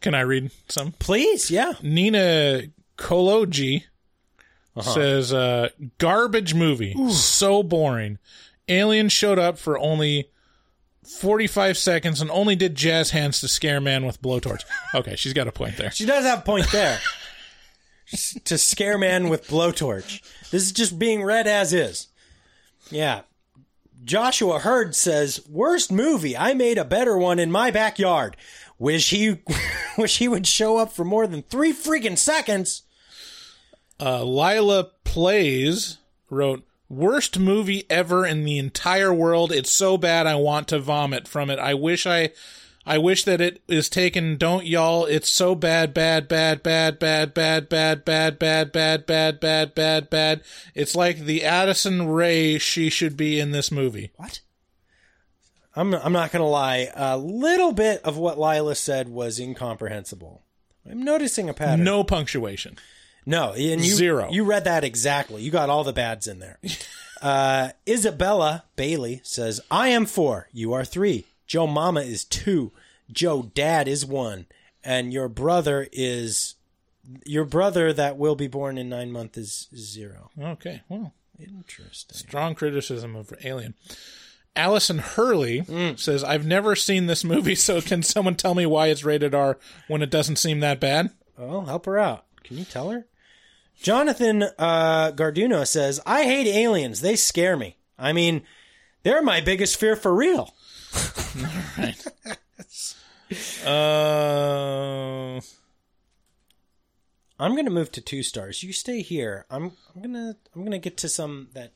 [0.00, 0.92] Can I read some?
[0.92, 1.74] Please, yeah.
[1.82, 2.62] Nina
[2.96, 3.84] Koloji
[4.80, 5.68] says, uh,
[5.98, 6.94] garbage movie.
[7.10, 8.18] So boring.
[8.68, 10.30] Alien showed up for only
[11.04, 14.62] 45 seconds and only did jazz hands to scare man with blowtorch.
[14.94, 15.90] Okay, she's got a point there.
[15.90, 16.98] She does have a point there.
[18.44, 20.20] to scare man with blowtorch.
[20.50, 22.08] This is just being read as is.
[22.90, 23.22] Yeah.
[24.04, 26.36] Joshua Hurd says, "Worst movie.
[26.36, 28.36] I made a better one in my backyard.
[28.82, 29.38] Wish he,
[29.96, 32.82] wish he would show up for more than three freaking seconds."
[34.00, 39.52] Uh, Lila Plays wrote, Worst movie ever in the entire world.
[39.52, 41.58] It's so bad I want to vomit from it.
[41.58, 42.32] I wish I
[42.84, 44.36] I wish that it is taken.
[44.36, 45.06] Don't y'all.
[45.06, 50.10] It's so bad, bad, bad, bad, bad, bad, bad, bad, bad, bad, bad, bad, bad,
[50.10, 50.42] bad.
[50.74, 54.10] It's like the Addison Rae she should be in this movie.
[54.16, 54.40] What?
[55.74, 56.90] I'm I'm not gonna lie.
[56.94, 60.42] A little bit of what Lila said was incomprehensible.
[60.88, 61.84] I'm noticing a pattern.
[61.84, 62.76] No punctuation.
[63.24, 64.30] No, and you, Zero.
[64.30, 65.42] You read that exactly.
[65.42, 66.58] You got all the bads in there.
[67.22, 70.48] uh, Isabella Bailey says, "I am four.
[70.52, 71.26] You are three.
[71.46, 72.72] Joe Mama is two.
[73.10, 74.46] Joe Dad is one,
[74.82, 76.54] and your brother is
[77.24, 80.30] your brother that will be born in nine months is, is zero.
[80.40, 82.16] Okay, well, Interesting.
[82.16, 83.74] strong criticism of Alien.
[84.54, 89.04] Allison Hurley says, I've never seen this movie, so can someone tell me why it's
[89.04, 91.10] rated R when it doesn't seem that bad?
[91.38, 92.26] Well, help her out.
[92.44, 93.06] Can you tell her?
[93.80, 97.00] Jonathan uh, Garduno says, I hate aliens.
[97.00, 97.76] They scare me.
[97.98, 98.42] I mean,
[99.02, 100.54] they're my biggest fear for real.
[101.36, 101.44] All
[101.78, 102.06] right.
[103.64, 105.40] Uh,
[107.38, 108.62] I'm gonna move to two stars.
[108.62, 109.46] You stay here.
[109.50, 111.72] I'm I'm gonna I'm gonna get to some that.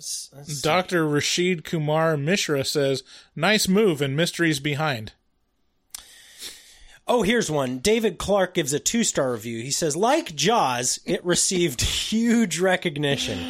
[0.00, 0.62] Let's, let's see.
[0.62, 1.06] Dr.
[1.06, 3.02] Rashid Kumar Mishra says,
[3.36, 5.12] nice move and mysteries behind.
[7.06, 7.80] Oh, here's one.
[7.80, 9.62] David Clark gives a two star review.
[9.62, 13.40] He says, like Jaws, it received huge recognition.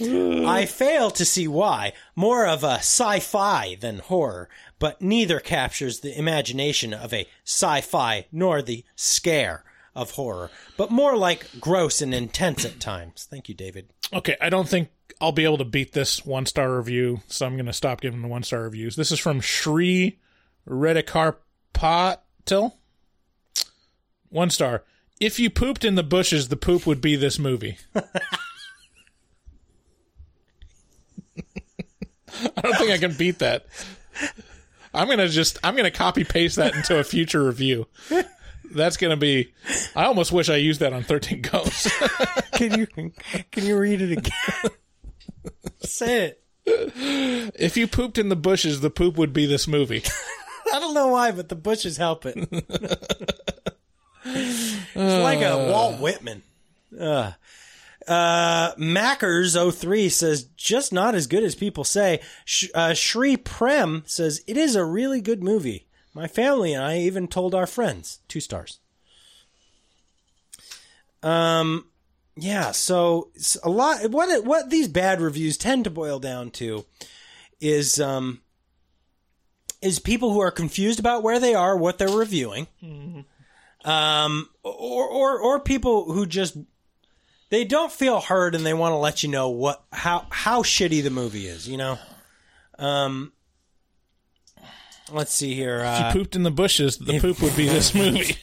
[0.48, 1.92] I fail to see why.
[2.16, 4.48] More of a sci fi than horror,
[4.80, 9.62] but neither captures the imagination of a sci fi nor the scare
[9.94, 13.28] of horror, but more like gross and intense at times.
[13.30, 13.90] Thank you, David.
[14.12, 14.88] Okay, I don't think
[15.20, 18.22] I'll be able to beat this one star review, so I'm going to stop giving
[18.22, 18.96] the one star reviews.
[18.96, 20.18] This is from Shri
[20.66, 22.72] Redikarpatil.
[24.30, 24.84] One star.
[25.20, 27.76] If you pooped in the bushes, the poop would be this movie.
[27.94, 28.02] I
[32.62, 33.66] don't think I can beat that.
[34.94, 37.86] I'm gonna just I'm gonna copy paste that into a future review.
[38.72, 39.52] That's gonna be.
[39.94, 41.90] I almost wish I used that on Thirteen Ghosts.
[42.52, 42.86] Can you
[43.50, 44.70] can you read it again?
[45.80, 46.42] Say it.
[46.66, 50.02] if you pooped in the bushes, the poop would be this movie.
[50.72, 52.36] I don't know why, but the bushes help it.
[54.24, 56.42] it's like a Walt Whitman.
[56.98, 57.32] Uh,
[58.06, 62.20] uh, Mackers03 says, just not as good as people say.
[62.44, 65.86] Sh- uh, Shri Prem says, it is a really good movie.
[66.14, 68.20] My family and I even told our friends.
[68.28, 68.80] Two stars.
[71.22, 71.86] Um,
[72.40, 73.30] yeah, so
[73.62, 74.10] a lot.
[74.10, 76.84] What what these bad reviews tend to boil down to
[77.60, 78.40] is um
[79.82, 82.66] is people who are confused about where they are, what they're reviewing,
[83.84, 86.56] um, or or or people who just
[87.50, 91.02] they don't feel heard and they want to let you know what how how shitty
[91.02, 91.68] the movie is.
[91.68, 91.98] You know,
[92.78, 93.32] um,
[95.12, 95.80] let's see here.
[95.80, 98.36] if Uh, you pooped in the bushes, the poop would be this movie.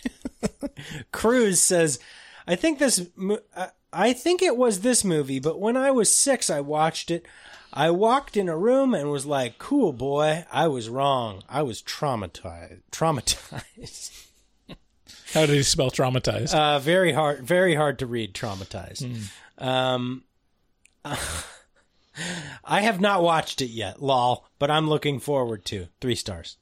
[1.12, 2.00] Cruz says,
[2.48, 3.08] "I think this.
[3.16, 7.10] mo- I- I think it was this movie, but when I was six, I watched
[7.10, 7.26] it.
[7.74, 10.46] I walked in a room and was like, "Cool, boy.
[10.52, 11.42] I was wrong.
[11.50, 12.82] I was traumatized.
[12.92, 14.12] Traumatized.
[15.34, 16.54] How did he spell traumatized?
[16.54, 17.42] Uh, very hard.
[17.42, 18.36] Very hard to read.
[18.36, 19.32] Traumatized.
[19.58, 20.24] Um,
[21.04, 24.00] I have not watched it yet.
[24.00, 24.46] Lol.
[24.60, 26.58] But I'm looking forward to three stars."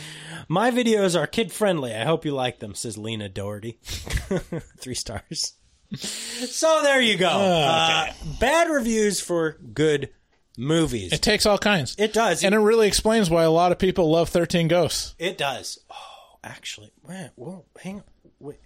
[0.48, 1.94] My videos are kid friendly.
[1.94, 3.78] I hope you like them, says Lena Doherty.
[4.78, 5.54] Three stars.
[5.94, 7.28] so there you go.
[7.28, 10.10] Uh, bad reviews for good
[10.58, 11.12] movies.
[11.12, 11.94] It takes all kinds.
[11.98, 12.44] It does.
[12.44, 15.14] And it really explains why a lot of people love 13 Ghosts.
[15.18, 15.78] It does.
[15.90, 18.04] Oh, actually, wait, whoa, hang on.
[18.40, 18.56] Wait,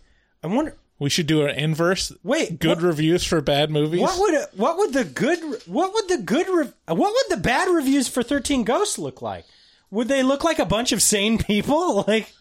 [0.43, 0.77] I wonder.
[0.99, 2.13] We should do an inverse.
[2.23, 4.03] Wait, good what- reviews for bad movies.
[4.03, 7.75] What would what would the good what would the good re- what would the bad
[7.75, 9.47] reviews for Thirteen Ghosts look like?
[9.91, 12.05] Would they look like a bunch of sane people?
[12.07, 12.33] Like,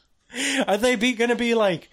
[0.67, 1.89] are they be going to be like?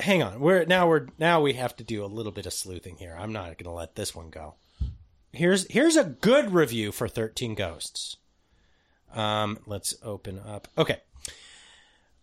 [0.00, 2.96] Hang on, we're now we're now we have to do a little bit of sleuthing
[2.96, 3.14] here.
[3.18, 4.54] I'm not going to let this one go.
[5.32, 8.16] Here's here's a good review for Thirteen Ghosts.
[9.12, 10.68] Um, let's open up.
[10.78, 11.00] Okay.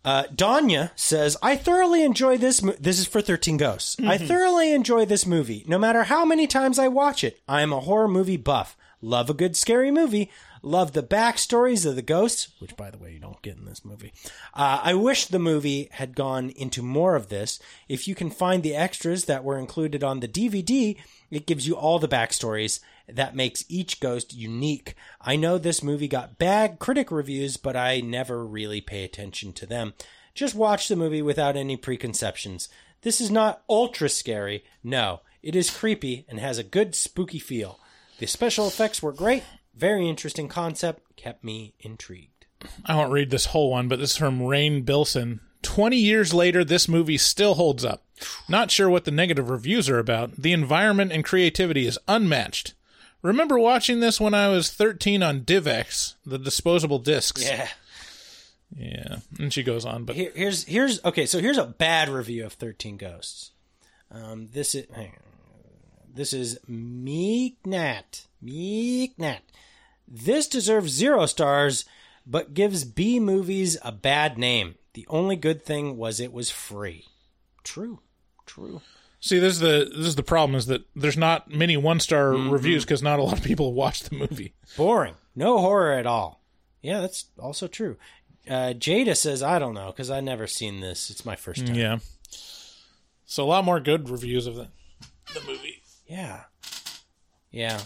[0.04, 2.62] Uh, Danya says, I thoroughly enjoy this.
[2.62, 3.96] Mo- this is for 13 Ghosts.
[4.02, 7.38] I thoroughly enjoy this movie, no matter how many times I watch it.
[7.46, 8.76] I am a horror movie buff.
[9.02, 10.30] Love a good scary movie.
[10.62, 13.84] Love the backstories of the ghosts, which, by the way, you don't get in this
[13.84, 14.12] movie.
[14.52, 17.58] Uh, I wish the movie had gone into more of this.
[17.88, 20.98] If you can find the extras that were included on the DVD,
[21.30, 24.94] it gives you all the backstories that makes each ghost unique.
[25.20, 29.66] I know this movie got bad critic reviews, but I never really pay attention to
[29.66, 29.94] them.
[30.34, 32.68] Just watch the movie without any preconceptions.
[33.02, 34.62] This is not ultra scary.
[34.84, 37.80] No, it is creepy and has a good spooky feel.
[38.20, 39.42] The special effects were great.
[39.74, 41.16] Very interesting concept.
[41.16, 42.44] Kept me intrigued.
[42.84, 45.40] I won't read this whole one, but this is from Rain Bilson.
[45.62, 48.04] 20 years later, this movie still holds up.
[48.46, 50.36] Not sure what the negative reviews are about.
[50.36, 52.74] The environment and creativity is unmatched.
[53.22, 57.42] Remember watching this when I was 13 on DivX, the disposable discs.
[57.42, 57.68] Yeah.
[58.76, 59.16] Yeah.
[59.38, 61.26] And she goes on, but Here, here's here's okay.
[61.26, 63.50] So here's a bad review of Thirteen Ghosts.
[64.12, 65.29] Um, this is hang on.
[66.14, 68.26] This is Meeknat.
[68.44, 69.38] Meeknat.
[70.08, 71.84] This deserves zero stars,
[72.26, 74.74] but gives B movies a bad name.
[74.94, 77.06] The only good thing was it was free.
[77.62, 78.00] True.
[78.46, 78.80] True.
[79.20, 82.32] see, this is the this is the problem is that there's not many one star
[82.32, 82.50] Mm-hmm.
[82.50, 84.54] reviews because not a lot of people watch the movie.
[84.76, 85.14] Boring.
[85.36, 86.42] No horror at all.
[86.82, 87.96] Yeah, that's also true.
[88.48, 91.10] Uh, Jada says, I don't know, because i never seen this.
[91.10, 91.76] It's my first time.
[91.76, 91.98] Yeah.
[93.26, 94.68] So a lot more good reviews of the
[95.34, 95.79] the movie.
[96.10, 96.40] Yeah.
[97.52, 97.80] Yeah.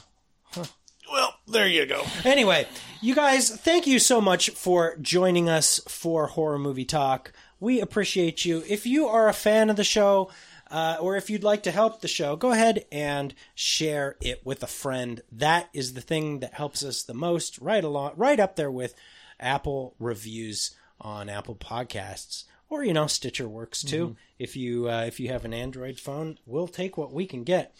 [1.12, 2.02] Well, there you go.
[2.24, 2.66] Anyway,
[3.02, 7.32] you guys, thank you so much for joining us for Horror Movie Talk.
[7.60, 8.64] We appreciate you.
[8.66, 10.30] If you are a fan of the show,
[10.70, 14.62] uh, or if you'd like to help the show, go ahead and share it with
[14.62, 15.20] a friend.
[15.30, 18.94] That is the thing that helps us the most, right along, right up there with
[19.38, 24.08] Apple reviews on Apple Podcasts, or you know, Stitcher works too.
[24.08, 24.16] Mhm.
[24.38, 27.74] If you uh, if you have an Android phone, we'll take what we can get.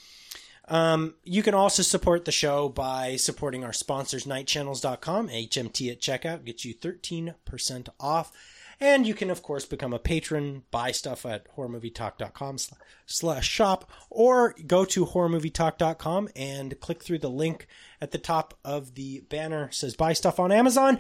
[0.69, 5.29] Um, you can also support the show by supporting our sponsors, nightchannels.com.
[5.29, 8.33] HMT at checkout gets you 13% off.
[8.81, 13.91] And you can, of course, become a patron, buy stuff at horrormovietalk.com sla- slash shop,
[14.11, 17.69] or go to horrormovietalk.com and click through the link
[18.01, 20.99] at the top of the banner It says buy stuff on Amazon.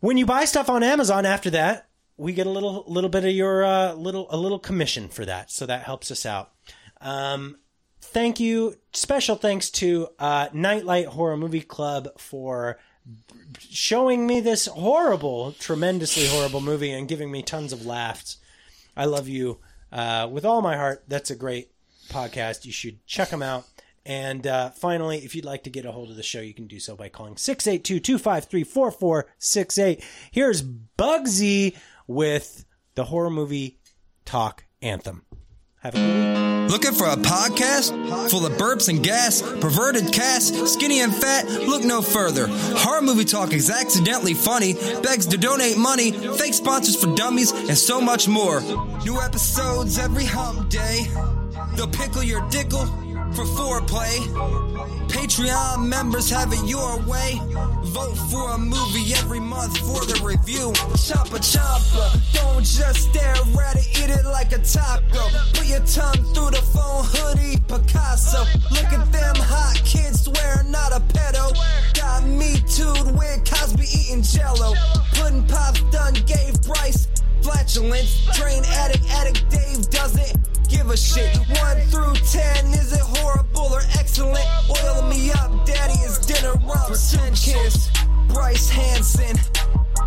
[0.00, 3.32] When you buy stuff on Amazon after that, we get a little little bit of
[3.32, 6.52] your uh, little a little commission for that, so that helps us out.
[7.00, 7.58] Um,
[8.14, 8.76] thank you.
[8.92, 12.78] Special thanks to uh, Nightlight Horror Movie Club for
[13.58, 18.38] showing me this horrible, tremendously horrible movie and giving me tons of laughs.
[18.96, 19.58] I love you
[19.92, 21.04] uh, with all my heart.
[21.08, 21.70] That's a great
[22.08, 22.64] podcast.
[22.64, 23.66] You should check them out.
[24.06, 26.66] And uh, finally, if you'd like to get a hold of the show, you can
[26.66, 30.04] do so by calling 682 253 4468.
[30.30, 33.78] Here's Bugsy with the horror movie
[34.24, 35.24] talk anthem.
[35.84, 36.70] Have a good week.
[36.70, 41.46] Looking for a podcast full of burps and gas, perverted cast, skinny and fat?
[41.46, 42.46] Look no further.
[42.48, 44.72] Horror movie talk is accidentally funny,
[45.02, 48.62] begs to donate money, fake sponsors for dummies, and so much more.
[49.04, 51.06] New episodes every hump day.
[51.76, 52.86] They'll pickle your dickle
[53.34, 54.93] for foreplay.
[55.14, 57.40] Patreon members have it your way.
[57.84, 60.72] Vote for a movie every month for the review.
[61.06, 65.28] Choppa choppa, don't just stare at it, eat it like a taco.
[65.54, 68.40] Put your tongue through the phone hoodie, Picasso.
[68.72, 71.54] Look at them hot kids, swear not a pedo.
[71.94, 74.74] Got me tooed with Cosby eating jello.
[75.14, 77.06] Pudding pops done gave Bryce
[77.44, 78.24] flatulence.
[78.32, 80.32] Train addict, addict Dave doesn't
[80.68, 81.36] give a shit.
[81.60, 84.46] One through ten, is it horrible or excellent?
[84.70, 86.88] Oil me up, daddy, is dinner rump.
[87.10, 87.90] Ten kiss,
[88.28, 89.36] Bryce Hanson.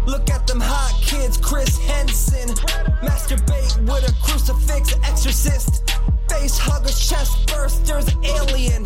[0.07, 2.55] Look at them hot kids, Chris Henson.
[3.03, 5.83] Masturbate with a crucifix, exorcist.
[6.29, 8.85] Face huggers, chest bursters, alien.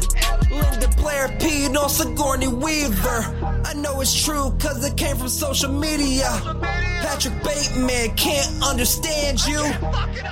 [0.50, 3.22] Linda Blair peed on Sigourney Weaver.
[3.64, 6.26] I know it's true, cause it came from social media.
[7.06, 9.62] Patrick Bateman can't understand you.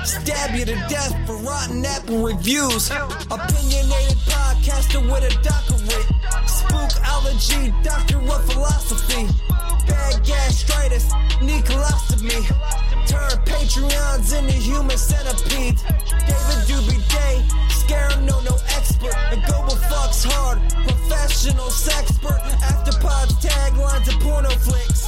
[0.05, 2.89] Stab you to death for rotten apple reviews.
[2.89, 6.18] Opinionated podcaster with a doctorate.
[6.47, 9.27] Spook allergy, doctor of philosophy.
[9.87, 11.11] Bad gastritis,
[11.41, 12.41] need colostomy.
[13.07, 15.83] Turn Patreons into human centipedes.
[15.83, 19.15] David Doobie Day, scare him, no, no expert.
[19.31, 22.39] The global fucks hard, professional sexpert.
[22.61, 25.07] After pods, taglines, and porno flicks.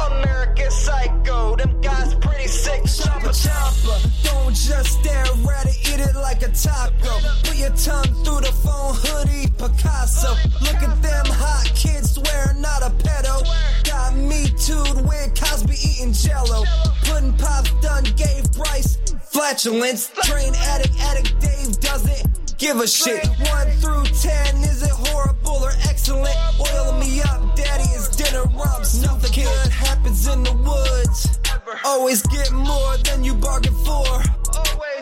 [0.00, 1.56] American Psycho.
[1.56, 2.84] Them guys pretty sick.
[2.84, 7.18] Chopper chopper, Don't just stare rather eat it like a taco.
[7.42, 10.34] Put your tongue through the phone hoodie, Picasso.
[10.62, 13.44] Look at them hot kids swearing not a pedo.
[13.84, 16.64] Got me tooed with Cosby eating jello.
[17.04, 20.10] Pudding pops done gave Bryce flatulence.
[20.22, 23.26] Train addict, addict Dave does it give a shit.
[23.26, 26.36] One through ten, is it horrible or excellent?
[26.60, 29.02] Oil me up, daddy, is dinner rubs.
[29.02, 31.38] Nothing good happens in the woods.
[31.84, 34.04] Always get more than you bargain for.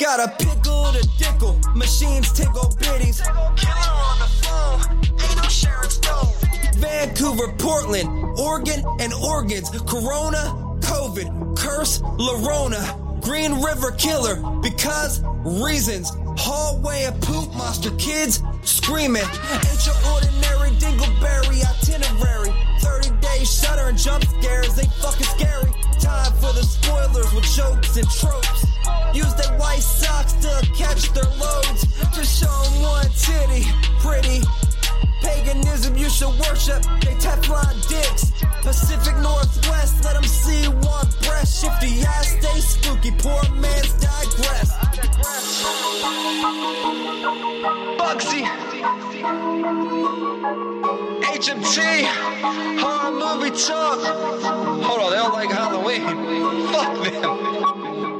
[0.01, 3.23] Got a pickle to dickle, machines tickle bitties.
[3.57, 4.81] Killer on the phone,
[5.21, 6.33] ain't no Sharon Stone.
[6.77, 9.71] Vancouver, Portland, Oregon, and organs.
[9.71, 13.12] Corona, COVID, curse, Lorona.
[13.23, 16.11] Green River Killer, because reasons.
[16.37, 19.23] Hallway of poop monster kids screaming.
[19.23, 22.53] Ain't your ordinary dingleberry itinerary.
[22.81, 25.71] 30 days Shudder and jump scares, they fucking scary.
[26.01, 28.67] Time for the spoilers with jokes and tropes.
[29.15, 31.87] Use their white socks to catch their loads.
[32.15, 32.49] Just show
[32.83, 33.65] one titty,
[34.01, 34.43] pretty.
[35.23, 38.33] Paganism you should worship, they Teflon dicks.
[38.63, 41.63] Pacific Northwest, let them see one breast.
[41.63, 44.73] Shifty ass, stay spooky, poor man's digress.
[47.99, 48.43] Bugsy.
[51.23, 51.77] HMT.
[52.81, 53.99] Horror movie talk.
[54.85, 56.03] Hold on, they don't like Halloween.
[56.73, 58.12] Fuck them.